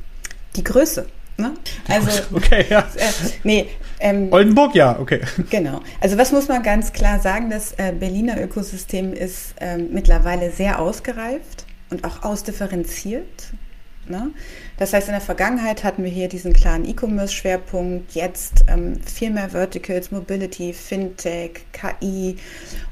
Die 0.56 0.64
Größe. 0.64 1.08
Ne? 1.38 1.54
Also, 1.88 2.10
okay, 2.34 2.66
ja. 2.70 2.80
Äh, 2.96 3.12
nee, 3.44 3.70
ähm, 4.00 4.32
Oldenburg, 4.32 4.76
ja, 4.76 5.00
okay. 5.00 5.22
Genau. 5.50 5.82
Also 6.02 6.18
was 6.18 6.32
muss 6.32 6.48
man 6.48 6.64
ganz 6.64 6.94
klar 6.94 7.20
sagen, 7.20 7.50
das 7.50 7.74
äh, 7.74 7.94
Berliner 7.98 8.42
Ökosystem 8.42 9.14
ist 9.14 9.56
ähm, 9.60 9.90
mittlerweile 9.92 10.52
sehr 10.52 10.80
ausgereift 10.80 11.66
und 11.90 12.04
auch 12.04 12.24
ausdifferenziert. 12.24 13.54
Ne? 14.08 14.32
Das 14.78 14.94
heißt, 14.94 15.08
in 15.08 15.14
der 15.14 15.22
Vergangenheit 15.22 15.84
hatten 15.84 16.04
wir 16.04 16.12
hier 16.12 16.28
diesen 16.28 16.54
klaren 16.54 16.86
E-Commerce-Schwerpunkt, 16.86 18.14
jetzt 18.14 18.66
ähm, 18.68 19.00
viel 19.02 19.32
mehr 19.32 19.50
Verticals, 19.50 20.12
Mobility, 20.12 20.74
Fintech, 20.74 21.66
KI. 21.72 22.38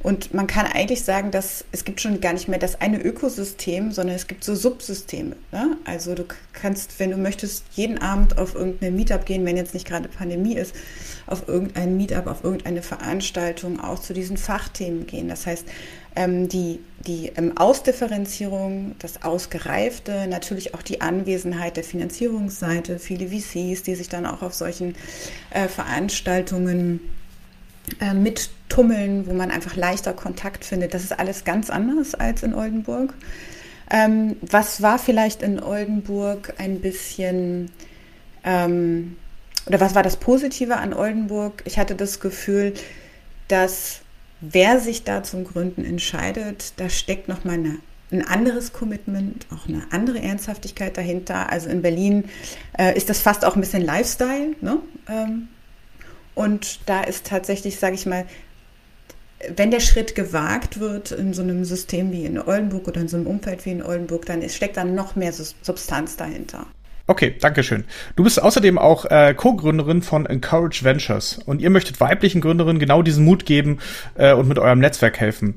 Und 0.03 0.33
man 0.33 0.47
kann 0.47 0.65
eigentlich 0.65 1.05
sagen, 1.05 1.31
dass 1.31 1.63
es 1.71 1.85
gibt 1.85 2.01
schon 2.01 2.19
gar 2.19 2.33
nicht 2.33 2.49
mehr 2.49 2.59
das 2.59 2.81
eine 2.81 3.01
Ökosystem, 3.01 3.93
sondern 3.93 4.17
es 4.17 4.27
gibt 4.27 4.43
so 4.43 4.53
Subsysteme. 4.53 5.37
Ne? 5.53 5.77
Also 5.85 6.13
du 6.13 6.25
kannst, 6.51 6.99
wenn 6.99 7.11
du 7.11 7.17
möchtest, 7.17 7.63
jeden 7.71 7.99
Abend 7.99 8.37
auf 8.37 8.53
irgendeine 8.53 8.91
Meetup 8.91 9.25
gehen, 9.25 9.45
wenn 9.45 9.55
jetzt 9.55 9.73
nicht 9.73 9.87
gerade 9.87 10.09
Pandemie 10.09 10.55
ist, 10.55 10.75
auf 11.25 11.47
irgendein 11.47 11.95
Meetup, 11.95 12.27
auf 12.27 12.43
irgendeine 12.43 12.81
Veranstaltung 12.81 13.79
auch 13.79 13.99
zu 13.99 14.13
diesen 14.13 14.35
Fachthemen 14.35 15.07
gehen. 15.07 15.29
Das 15.29 15.47
heißt, 15.47 15.65
ähm, 16.17 16.49
die, 16.49 16.81
die 17.07 17.31
ähm, 17.37 17.57
Ausdifferenzierung, 17.57 18.95
das 18.99 19.23
Ausgereifte, 19.23 20.27
natürlich 20.27 20.73
auch 20.73 20.81
die 20.81 20.99
Anwesenheit 20.99 21.77
der 21.77 21.85
Finanzierungsseite, 21.85 22.99
viele 22.99 23.29
VCs, 23.29 23.83
die 23.83 23.95
sich 23.95 24.09
dann 24.09 24.25
auch 24.25 24.41
auf 24.41 24.53
solchen 24.53 24.95
äh, 25.49 25.69
Veranstaltungen 25.69 26.99
äh, 27.99 28.13
mittummeln, 28.13 29.27
wo 29.27 29.33
man 29.33 29.51
einfach 29.51 29.75
leichter 29.75 30.13
Kontakt 30.13 30.65
findet. 30.65 30.93
Das 30.93 31.03
ist 31.03 31.17
alles 31.17 31.43
ganz 31.43 31.69
anders 31.69 32.15
als 32.15 32.43
in 32.43 32.53
Oldenburg. 32.53 33.13
Ähm, 33.91 34.37
was 34.41 34.81
war 34.81 34.97
vielleicht 34.97 35.43
in 35.43 35.61
Oldenburg 35.61 36.53
ein 36.57 36.79
bisschen, 36.79 37.69
ähm, 38.43 39.17
oder 39.65 39.79
was 39.79 39.95
war 39.95 40.03
das 40.03 40.17
Positive 40.17 40.77
an 40.77 40.93
Oldenburg? 40.93 41.61
Ich 41.65 41.77
hatte 41.77 41.95
das 41.95 42.19
Gefühl, 42.19 42.73
dass 43.47 43.99
wer 44.41 44.79
sich 44.79 45.03
da 45.03 45.23
zum 45.23 45.43
Gründen 45.43 45.85
entscheidet, 45.85 46.73
da 46.77 46.89
steckt 46.89 47.27
nochmal 47.27 47.55
eine 47.55 47.79
ein 48.13 48.25
anderes 48.25 48.73
Commitment, 48.73 49.47
auch 49.51 49.67
eine 49.67 49.81
andere 49.89 50.21
Ernsthaftigkeit 50.21 50.95
dahinter. 50.95 51.51
Also 51.51 51.69
in 51.69 51.81
Berlin 51.81 52.25
äh, 52.77 52.95
ist 52.95 53.09
das 53.09 53.19
fast 53.19 53.43
auch 53.43 53.55
ein 53.55 53.61
bisschen 53.61 53.81
Lifestyle. 53.81 54.55
Ne? 54.61 54.79
Ähm, 55.09 55.49
und 56.35 56.89
da 56.89 57.01
ist 57.01 57.27
tatsächlich, 57.27 57.79
sage 57.79 57.95
ich 57.95 58.05
mal, 58.05 58.25
wenn 59.55 59.71
der 59.71 59.79
Schritt 59.79 60.15
gewagt 60.15 60.79
wird 60.79 61.11
in 61.11 61.33
so 61.33 61.41
einem 61.41 61.65
System 61.65 62.11
wie 62.11 62.25
in 62.25 62.39
Oldenburg 62.39 62.87
oder 62.87 63.01
in 63.01 63.07
so 63.07 63.17
einem 63.17 63.27
Umfeld 63.27 63.65
wie 63.65 63.71
in 63.71 63.83
Oldenburg, 63.83 64.25
dann 64.25 64.47
steckt 64.49 64.77
da 64.77 64.85
noch 64.85 65.15
mehr 65.15 65.33
Substanz 65.33 66.15
dahinter. 66.15 66.65
Okay, 67.05 67.35
danke 67.37 67.63
schön. 67.63 67.83
Du 68.15 68.23
bist 68.23 68.41
außerdem 68.41 68.77
auch 68.77 69.03
äh, 69.03 69.33
Co-Gründerin 69.33 70.01
von 70.01 70.25
Encourage 70.25 70.85
Ventures 70.85 71.37
und 71.45 71.61
ihr 71.61 71.69
möchtet 71.69 71.99
weiblichen 71.99 72.39
Gründerinnen 72.39 72.79
genau 72.79 73.01
diesen 73.01 73.25
Mut 73.25 73.45
geben 73.45 73.79
äh, 74.15 74.31
und 74.31 74.47
mit 74.47 74.57
eurem 74.57 74.79
Netzwerk 74.79 75.19
helfen. 75.19 75.55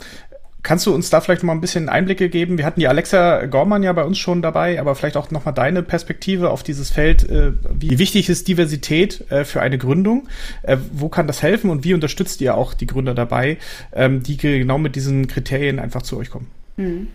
Kannst 0.66 0.84
du 0.84 0.92
uns 0.92 1.10
da 1.10 1.20
vielleicht 1.20 1.44
mal 1.44 1.52
ein 1.52 1.60
bisschen 1.60 1.88
Einblicke 1.88 2.28
geben? 2.28 2.58
Wir 2.58 2.66
hatten 2.66 2.80
die 2.80 2.88
Alexa 2.88 3.46
Gorman 3.46 3.84
ja 3.84 3.92
bei 3.92 4.02
uns 4.02 4.18
schon 4.18 4.42
dabei, 4.42 4.80
aber 4.80 4.96
vielleicht 4.96 5.16
auch 5.16 5.30
noch 5.30 5.44
mal 5.44 5.52
deine 5.52 5.84
Perspektive 5.84 6.50
auf 6.50 6.64
dieses 6.64 6.90
Feld. 6.90 7.22
Äh, 7.30 7.52
wie 7.72 8.00
wichtig 8.00 8.28
ist 8.28 8.48
Diversität 8.48 9.30
äh, 9.30 9.44
für 9.44 9.62
eine 9.62 9.78
Gründung? 9.78 10.26
Äh, 10.62 10.78
wo 10.92 11.08
kann 11.08 11.28
das 11.28 11.40
helfen 11.40 11.70
und 11.70 11.84
wie 11.84 11.94
unterstützt 11.94 12.40
ihr 12.40 12.56
auch 12.56 12.74
die 12.74 12.88
Gründer 12.88 13.14
dabei, 13.14 13.58
ähm, 13.92 14.24
die 14.24 14.36
genau 14.38 14.76
mit 14.78 14.96
diesen 14.96 15.28
Kriterien 15.28 15.78
einfach 15.78 16.02
zu 16.02 16.18
euch 16.18 16.30
kommen? 16.30 16.48
Mhm. 16.76 17.06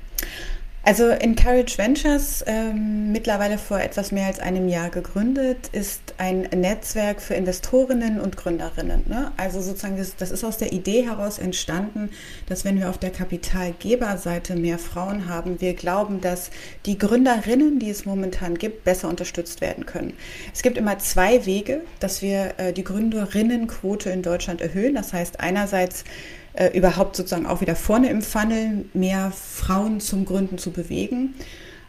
Also 0.84 1.10
Encourage 1.10 1.78
Ventures, 1.78 2.44
ähm, 2.48 3.12
mittlerweile 3.12 3.60
vor 3.60 3.80
etwas 3.80 4.12
mehr 4.12 4.26
als 4.26 4.40
einem 4.40 4.68
Jahr 4.68 4.90
gegründet, 4.90 5.70
ist 5.72 6.16
ein 6.18 6.42
Netzwerk 6.56 7.22
für 7.22 7.36
Investorinnen 7.36 8.20
und 8.20 8.36
Gründerinnen. 8.36 9.04
Ne? 9.08 9.32
Also 9.38 9.62
sozusagen, 9.62 9.98
das, 9.98 10.16
das 10.16 10.32
ist 10.32 10.44
aus 10.44 10.58
der 10.58 10.74
Idee 10.74 11.06
heraus 11.06 11.38
entstanden, 11.38 12.10
dass 12.48 12.66
wenn 12.66 12.80
wir 12.80 12.90
auf 12.90 12.98
der 12.98 13.12
Kapitalgeberseite 13.12 14.56
mehr 14.56 14.80
Frauen 14.80 15.30
haben, 15.30 15.62
wir 15.62 15.76
glauben, 15.76 16.20
dass 16.20 16.50
die 16.88 16.98
Gründerinnen, 16.98 17.78
die 17.78 17.92
es 17.92 18.06
momentan 18.06 18.58
gibt, 18.58 18.84
besser 18.84 19.08
unterstützt 19.08 19.62
werden 19.62 19.86
können. 19.86 20.14
Es 20.52 20.64
gibt 20.64 20.80
immer 20.80 20.98
zwei 20.98 21.46
Wege, 21.46 21.82
dass 22.00 22.24
wir 22.24 22.56
äh, 22.58 22.74
die 22.74 22.84
Gründerinnenquote 22.84 24.10
in 24.10 24.24
Deutschland 24.24 24.62
erhöhen. 24.62 24.96
Das 24.96 25.14
heißt 25.14 25.42
einerseits 25.42 26.06
äh, 26.54 26.68
überhaupt 26.78 27.16
sozusagen 27.16 27.46
auch 27.46 27.62
wieder 27.62 27.76
vorne 27.76 28.10
im 28.10 28.22
Funnel 28.22 28.86
mehr 28.94 29.32
Frauen 29.32 30.00
zum 30.00 30.26
Gründen 30.26 30.58
zu 30.58 30.72
bewegen. 30.72 31.36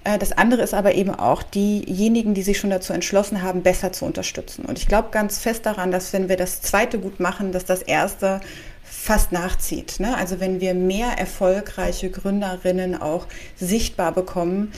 Äh, 0.05 0.18
das 0.18 0.33
andere 0.33 0.62
ist 0.62 0.75
aber 0.75 0.94
eben 0.94 1.11
auch 1.11 1.42
diejenigen, 1.42 2.35
die 2.35 2.42
sich 2.42 2.59
schon 2.59 2.70
dazu 2.70 2.92
entschlossen 2.92 3.42
haben, 3.42 3.62
besser 3.62 3.92
zu 3.92 4.05
unterstützen. 4.05 4.64
Und 4.64 4.79
ich 4.79 4.88
glaube 4.88 5.09
ganz 5.11 5.38
fest 5.38 5.66
daran, 5.66 5.90
dass 5.90 6.12
wenn 6.12 6.29
wir 6.29 6.37
das 6.37 6.61
zweite 6.61 6.98
gut 6.98 7.20
machen, 7.20 7.53
dass 7.53 7.64
das 7.64 7.83
erste 7.83 8.40
fast 8.85 9.33
nachzieht. 9.33 10.01
Ne? 10.01 10.16
Also 10.16 10.38
wenn 10.38 10.61
wir 10.61 10.75
mehr 10.75 11.18
erfolgreiche 11.18 12.11
Gründerinnen 12.11 13.01
auch 13.01 13.27
sichtbar 13.57 14.12
bekommen, 14.12 14.72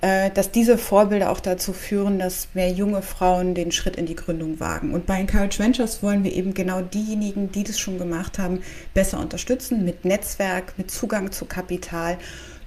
dass 0.00 0.50
diese 0.50 0.76
Vorbilder 0.78 1.30
auch 1.30 1.40
dazu 1.40 1.72
führen, 1.72 2.18
dass 2.18 2.48
mehr 2.54 2.70
junge 2.70 3.02
Frauen 3.02 3.54
den 3.54 3.72
Schritt 3.72 3.96
in 3.96 4.06
die 4.06 4.14
Gründung 4.14 4.60
wagen. 4.60 4.92
Und 4.92 5.06
bei 5.06 5.18
Encourage 5.18 5.58
Ventures 5.58 6.02
wollen 6.02 6.22
wir 6.22 6.32
eben 6.34 6.52
genau 6.52 6.82
diejenigen, 6.82 7.50
die 7.50 7.64
das 7.64 7.78
schon 7.78 7.98
gemacht 7.98 8.38
haben, 8.38 8.62
besser 8.92 9.18
unterstützen 9.18 9.84
mit 9.84 10.04
Netzwerk, 10.04 10.74
mit 10.76 10.90
Zugang 10.90 11.32
zu 11.32 11.46
Kapital 11.46 12.18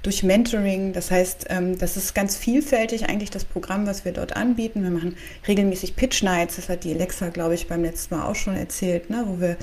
durch 0.01 0.23
Mentoring. 0.23 0.93
Das 0.93 1.11
heißt, 1.11 1.47
ähm, 1.49 1.77
das 1.77 1.97
ist 1.97 2.15
ganz 2.15 2.35
vielfältig 2.37 3.09
eigentlich 3.09 3.29
das 3.29 3.45
Programm, 3.45 3.85
was 3.85 4.05
wir 4.05 4.11
dort 4.11 4.35
anbieten. 4.35 4.83
Wir 4.83 4.91
machen 4.91 5.15
regelmäßig 5.47 5.95
Pitch 5.95 6.23
Nights, 6.23 6.55
das 6.55 6.69
hat 6.69 6.83
die 6.83 6.93
Alexa, 6.93 7.29
glaube 7.29 7.55
ich, 7.55 7.67
beim 7.67 7.83
letzten 7.83 8.15
Mal 8.15 8.25
auch 8.25 8.35
schon 8.35 8.55
erzählt, 8.55 9.09
ne, 9.09 9.23
wo 9.27 9.39
wir 9.39 9.57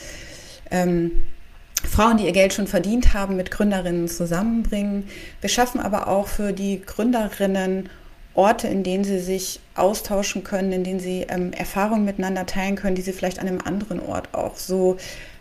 ähm, 0.71 1.23
Frauen, 1.85 2.17
die 2.17 2.25
ihr 2.25 2.33
Geld 2.33 2.53
schon 2.53 2.67
verdient 2.67 3.15
haben, 3.15 3.37
mit 3.37 3.51
Gründerinnen 3.51 4.09
zusammenbringen. 4.09 5.09
Wir 5.41 5.49
schaffen 5.49 5.81
aber 5.81 6.09
auch 6.09 6.29
für 6.29 6.53
die 6.53 6.83
Gründerinnen 6.85 7.89
Orte, 8.35 8.69
in 8.69 8.83
denen 8.83 9.05
sie 9.05 9.19
sich 9.19 9.61
austauschen 9.75 10.45
können, 10.45 10.71
in 10.73 10.85
denen 10.85 11.01
sie 11.01 11.23
ähm, 11.29 11.53
Erfahrungen 11.53 12.05
miteinander 12.05 12.45
teilen 12.45 12.77
können, 12.77 12.95
die 12.95 13.03
sie 13.03 13.13
vielleicht 13.13 13.39
an 13.39 13.49
einem 13.49 13.63
anderen 13.63 13.99
Ort 13.99 14.35
auch 14.35 14.57
so 14.57 14.99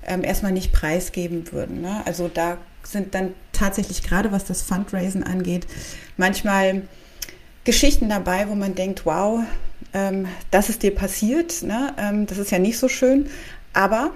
ähm, 0.08 0.24
erstmal 0.24 0.54
nicht 0.54 0.72
preisgeben 0.72 1.52
würden. 1.52 1.82
Ne? 1.82 2.02
Also 2.06 2.30
da 2.34 2.58
sind 2.84 3.14
dann 3.14 3.34
tatsächlich 3.52 4.04
gerade 4.04 4.32
was 4.32 4.46
das 4.46 4.62
Fundraisen 4.62 5.24
angeht, 5.24 5.68
manchmal 6.18 6.84
Geschichten 7.66 8.10
dabei, 8.10 8.48
wo 8.48 8.56
man 8.56 8.76
denkt, 8.76 9.06
wow, 9.06 9.42
ähm, 9.94 10.28
das 10.52 10.70
ist 10.70 10.84
dir 10.84 10.94
passiert, 10.94 11.64
ne? 11.64 11.94
Ähm, 11.98 12.28
das 12.28 12.38
ist 12.38 12.52
ja 12.52 12.60
nicht 12.60 12.78
so 12.78 12.88
schön, 12.88 13.28
aber 13.74 14.12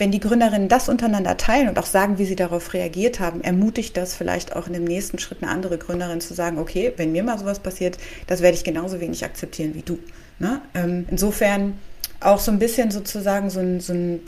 wenn 0.00 0.10
die 0.10 0.18
Gründerinnen 0.18 0.68
das 0.68 0.88
untereinander 0.88 1.36
teilen 1.36 1.68
und 1.68 1.78
auch 1.78 1.86
sagen, 1.86 2.18
wie 2.18 2.24
sie 2.24 2.34
darauf 2.34 2.72
reagiert 2.72 3.20
haben, 3.20 3.42
ermutigt 3.42 3.96
das 3.96 4.14
vielleicht 4.14 4.56
auch 4.56 4.66
in 4.66 4.72
dem 4.72 4.84
nächsten 4.84 5.18
Schritt 5.18 5.42
eine 5.42 5.52
andere 5.52 5.76
Gründerin 5.76 6.22
zu 6.22 6.32
sagen, 6.32 6.58
okay, 6.58 6.92
wenn 6.96 7.12
mir 7.12 7.22
mal 7.22 7.38
sowas 7.38 7.60
passiert, 7.60 7.98
das 8.26 8.40
werde 8.40 8.56
ich 8.56 8.64
genauso 8.64 8.98
wenig 9.00 9.24
akzeptieren 9.24 9.74
wie 9.74 9.82
du. 9.82 9.98
Ne? 10.38 10.62
Ähm, 10.74 11.06
insofern 11.10 11.78
auch 12.18 12.40
so 12.40 12.50
ein 12.50 12.58
bisschen 12.58 12.90
sozusagen 12.90 13.50
so 13.50 13.60
ein, 13.60 13.80
so 13.80 13.92
ein 13.92 14.20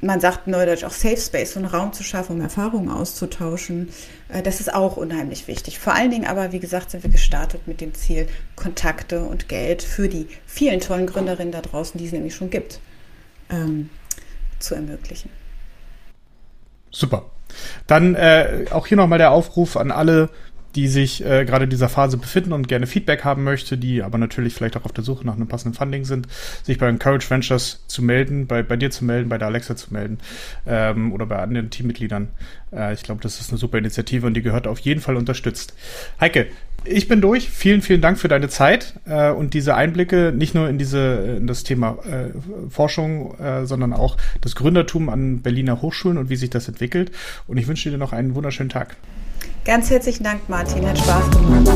man 0.00 0.20
sagt 0.20 0.46
neudeutsch 0.46 0.84
auch 0.84 0.90
Safe 0.90 1.16
Space, 1.16 1.54
so 1.54 1.60
einen 1.60 1.68
Raum 1.68 1.92
zu 1.92 2.02
schaffen, 2.02 2.36
um 2.36 2.40
Erfahrungen 2.40 2.90
auszutauschen. 2.90 3.90
Äh, 4.28 4.42
das 4.42 4.60
ist 4.60 4.72
auch 4.72 4.96
unheimlich 4.96 5.48
wichtig. 5.48 5.78
Vor 5.78 5.94
allen 5.94 6.10
Dingen 6.10 6.26
aber, 6.26 6.52
wie 6.52 6.60
gesagt, 6.60 6.90
sind 6.90 7.02
wir 7.02 7.10
gestartet 7.10 7.66
mit 7.66 7.80
dem 7.80 7.94
Ziel, 7.94 8.26
Kontakte 8.56 9.22
und 9.22 9.48
Geld 9.48 9.82
für 9.82 10.08
die 10.08 10.28
vielen 10.46 10.80
tollen 10.80 11.06
Gründerinnen 11.06 11.52
da 11.52 11.60
draußen, 11.60 11.98
die 11.98 12.06
es 12.06 12.12
nämlich 12.12 12.34
schon 12.34 12.50
gibt. 12.50 12.80
Zu 14.64 14.74
ermöglichen. 14.76 15.28
Super. 16.90 17.26
Dann 17.86 18.14
äh, 18.14 18.64
auch 18.70 18.86
hier 18.86 18.96
nochmal 18.96 19.18
der 19.18 19.30
Aufruf 19.30 19.76
an 19.76 19.90
alle, 19.90 20.30
die 20.74 20.88
sich 20.88 21.22
äh, 21.24 21.44
gerade 21.44 21.64
in 21.64 21.70
dieser 21.70 21.90
Phase 21.90 22.16
befinden 22.16 22.52
und 22.52 22.66
gerne 22.66 22.86
Feedback 22.86 23.24
haben 23.24 23.44
möchte, 23.44 23.76
die 23.76 24.02
aber 24.02 24.16
natürlich 24.16 24.54
vielleicht 24.54 24.76
auch 24.76 24.86
auf 24.86 24.92
der 24.92 25.04
Suche 25.04 25.26
nach 25.26 25.34
einem 25.34 25.48
passenden 25.48 25.76
Funding 25.76 26.04
sind, 26.04 26.28
sich 26.62 26.78
bei 26.78 26.88
Encourage 26.88 27.28
Ventures 27.28 27.84
zu 27.88 28.02
melden, 28.02 28.46
bei, 28.46 28.62
bei 28.62 28.76
dir 28.76 28.90
zu 28.90 29.04
melden, 29.04 29.28
bei 29.28 29.36
der 29.36 29.48
Alexa 29.48 29.76
zu 29.76 29.92
melden 29.92 30.18
ähm, 30.66 31.12
oder 31.12 31.26
bei 31.26 31.38
anderen 31.38 31.68
Teammitgliedern. 31.68 32.28
Äh, 32.72 32.94
ich 32.94 33.02
glaube, 33.02 33.20
das 33.20 33.38
ist 33.38 33.50
eine 33.50 33.58
super 33.58 33.76
Initiative 33.76 34.26
und 34.26 34.34
die 34.34 34.42
gehört 34.42 34.66
auf 34.66 34.78
jeden 34.80 35.02
Fall 35.02 35.16
unterstützt. 35.16 35.74
Heike, 36.20 36.46
ich 36.84 37.08
bin 37.08 37.20
durch. 37.20 37.48
Vielen, 37.48 37.82
vielen 37.82 38.00
Dank 38.00 38.18
für 38.18 38.28
deine 38.28 38.48
Zeit 38.48 38.94
äh, 39.06 39.30
und 39.30 39.54
diese 39.54 39.74
Einblicke, 39.74 40.32
nicht 40.36 40.54
nur 40.54 40.68
in 40.68 40.78
diese 40.78 41.36
in 41.38 41.46
das 41.46 41.64
Thema 41.64 41.98
äh, 42.04 42.30
Forschung, 42.70 43.38
äh, 43.38 43.66
sondern 43.66 43.92
auch 43.92 44.16
das 44.40 44.54
Gründertum 44.54 45.08
an 45.08 45.40
Berliner 45.40 45.82
Hochschulen 45.82 46.18
und 46.18 46.30
wie 46.30 46.36
sich 46.36 46.50
das 46.50 46.68
entwickelt. 46.68 47.10
Und 47.46 47.56
ich 47.56 47.66
wünsche 47.66 47.90
dir 47.90 47.98
noch 47.98 48.12
einen 48.12 48.34
wunderschönen 48.34 48.70
Tag. 48.70 48.96
Ganz 49.64 49.90
herzlichen 49.90 50.24
Dank, 50.24 50.48
Martin. 50.48 50.86
Hat 50.86 50.98
Spaß 50.98 51.30
gemacht. 51.30 51.74